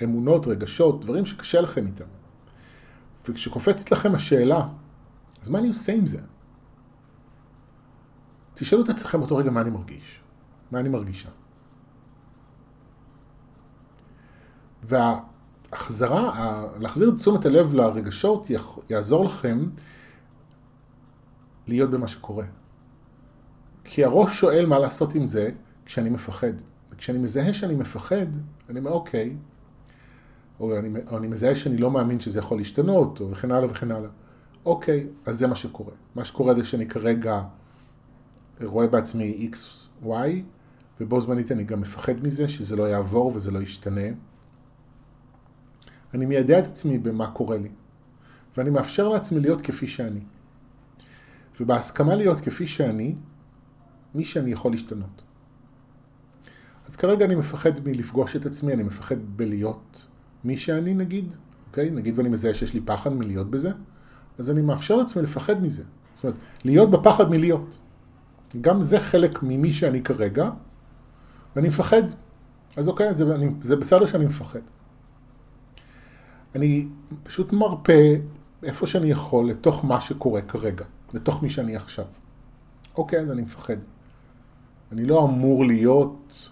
אמונות, 0.02 0.46
רגשות, 0.46 1.00
דברים 1.00 1.26
שקשה 1.26 1.60
לכם 1.60 1.86
איתם. 1.86 2.04
וכשקופצת 3.28 3.92
לכם 3.92 4.14
השאלה, 4.14 4.68
אז 5.42 5.48
מה 5.48 5.58
אני 5.58 5.68
עושה 5.68 5.92
עם 5.92 6.06
זה? 6.06 6.18
תשאלו 8.54 8.84
את 8.84 8.88
עצמכם 8.88 9.18
באותו 9.20 9.36
רגע 9.36 9.50
מה 9.50 9.60
אני 9.60 9.70
מרגיש, 9.70 10.20
מה 10.70 10.80
אני 10.80 10.88
מרגישה. 10.88 11.28
וההחזרה, 14.82 16.66
להחזיר 16.80 17.08
את 17.08 17.16
תשומת 17.16 17.46
הלב 17.46 17.74
לרגשות 17.74 18.50
יעזור 18.90 19.24
לכם 19.24 19.66
להיות 21.66 21.90
במה 21.90 22.08
שקורה. 22.08 22.44
כי 23.84 24.04
הראש 24.04 24.40
שואל 24.40 24.66
מה 24.66 24.78
לעשות 24.78 25.14
עם 25.14 25.26
זה 25.26 25.50
כשאני 25.86 26.10
מפחד. 26.10 26.52
וכשאני 26.90 27.18
מזהה 27.18 27.54
שאני 27.54 27.74
מפחד, 27.74 28.26
אני 28.70 28.78
אומר 28.78 28.90
אוקיי, 28.90 29.36
או 30.60 30.78
אני, 30.78 30.88
או 31.10 31.16
אני 31.16 31.28
מזהה 31.28 31.56
שאני 31.56 31.76
לא 31.76 31.90
מאמין 31.90 32.20
שזה 32.20 32.38
יכול 32.38 32.58
להשתנות, 32.58 33.20
או 33.20 33.30
וכן 33.30 33.50
הלאה 33.50 33.70
וכן 33.70 33.90
הלאה. 33.90 34.10
אוקיי, 34.64 35.06
אז 35.26 35.38
זה 35.38 35.46
מה 35.46 35.56
שקורה. 35.56 35.92
מה 36.14 36.24
שקורה 36.24 36.54
זה 36.54 36.64
שאני 36.64 36.88
כרגע 36.88 37.42
רואה 38.62 38.86
בעצמי 38.86 39.50
x, 39.52 39.56
y, 40.06 40.10
ובו 41.00 41.20
זמנית 41.20 41.52
אני 41.52 41.64
גם 41.64 41.80
מפחד 41.80 42.22
מזה 42.22 42.48
שזה 42.48 42.76
לא 42.76 42.82
יעבור 42.82 43.32
וזה 43.34 43.50
לא 43.50 43.58
ישתנה. 43.58 44.06
אני 46.14 46.26
מיידע 46.26 46.58
את 46.58 46.66
עצמי 46.66 46.98
במה 46.98 47.30
קורה 47.30 47.58
לי, 47.58 47.70
ואני 48.56 48.70
מאפשר 48.70 49.08
לעצמי 49.08 49.40
להיות 49.40 49.62
כפי 49.62 49.86
שאני. 49.86 50.20
ובהסכמה 51.60 52.14
להיות 52.14 52.40
כפי 52.40 52.66
שאני, 52.66 53.14
מי 54.14 54.24
שאני 54.24 54.52
יכול 54.52 54.72
להשתנות. 54.72 55.22
אז 56.86 56.96
כרגע 56.96 57.24
אני 57.24 57.34
מפחד 57.34 57.88
מלפגוש 57.88 58.36
את 58.36 58.46
עצמי, 58.46 58.72
אני 58.72 58.82
מפחד 58.82 59.16
בלהיות 59.36 60.06
מי 60.44 60.58
שאני 60.58 60.94
נגיד, 60.94 61.34
אוקיי? 61.68 61.90
נגיד 61.90 62.18
ואני 62.18 62.28
מזהה 62.28 62.54
שיש 62.54 62.74
לי 62.74 62.80
פחד 62.80 63.12
מלהיות 63.12 63.50
בזה, 63.50 63.70
אז 64.38 64.50
אני 64.50 64.62
מאפשר 64.62 64.96
לעצמי 64.96 65.22
לפחד 65.22 65.62
מזה. 65.62 65.82
זאת 66.14 66.24
אומרת, 66.24 66.38
להיות 66.64 66.90
בפחד 66.90 67.30
מלהיות. 67.30 67.78
גם 68.60 68.82
זה 68.82 69.00
חלק 69.00 69.42
ממי 69.42 69.72
שאני 69.72 70.02
כרגע, 70.02 70.50
ואני 71.56 71.68
מפחד. 71.68 72.02
אז 72.76 72.88
אוקיי, 72.88 73.14
זה, 73.14 73.34
אני, 73.34 73.50
זה 73.60 73.76
בסדר 73.76 74.06
שאני 74.06 74.26
מפחד. 74.26 74.60
אני 76.54 76.86
פשוט 77.22 77.52
מרפא 77.52 78.16
איפה 78.62 78.86
שאני 78.86 79.10
יכול 79.10 79.50
לתוך 79.50 79.84
מה 79.84 80.00
שקורה 80.00 80.42
כרגע, 80.42 80.84
לתוך 81.14 81.42
מי 81.42 81.50
שאני 81.50 81.76
עכשיו. 81.76 82.04
אוקיי, 82.96 83.20
אז 83.20 83.30
אני 83.30 83.42
מפחד. 83.42 83.76
אני 84.92 85.04
לא 85.04 85.24
אמור 85.24 85.64
להיות 85.64 86.50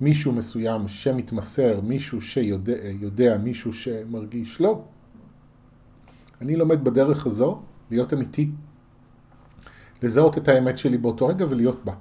מישהו 0.00 0.32
מסוים 0.32 0.88
שמתמסר, 0.88 1.80
מישהו 1.80 2.20
שיודע, 2.20 2.72
יודע, 2.82 3.38
מישהו 3.38 3.72
שמרגיש, 3.72 4.60
לא. 4.60 4.82
אני 6.40 6.56
לומד 6.56 6.84
בדרך 6.84 7.26
הזו 7.26 7.62
להיות 7.90 8.12
אמיתי, 8.12 8.50
לזהות 10.02 10.38
את 10.38 10.48
האמת 10.48 10.78
שלי 10.78 10.98
באותו 10.98 11.26
רגע 11.26 11.46
ולהיות 11.50 11.84
בה. 11.84 11.92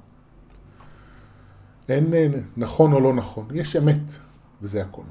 אין 1.90 2.12
נכון 2.58 2.94
או 2.94 3.00
לא 3.00 3.14
נכון, 3.14 3.48
יש 3.54 3.76
אמת, 3.76 4.12
וזה 4.62 4.82
הכל. 4.82 5.04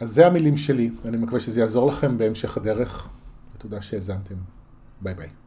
אז 0.00 0.10
זה 0.10 0.26
המילים 0.26 0.56
שלי, 0.56 0.90
אני 1.04 1.16
מקווה 1.16 1.40
שזה 1.40 1.60
יעזור 1.60 1.88
לכם 1.88 2.18
בהמשך 2.18 2.56
הדרך, 2.56 3.08
ותודה 3.56 3.82
שהאזנתם. 3.82 4.34
ביי 5.00 5.14
ביי. 5.14 5.43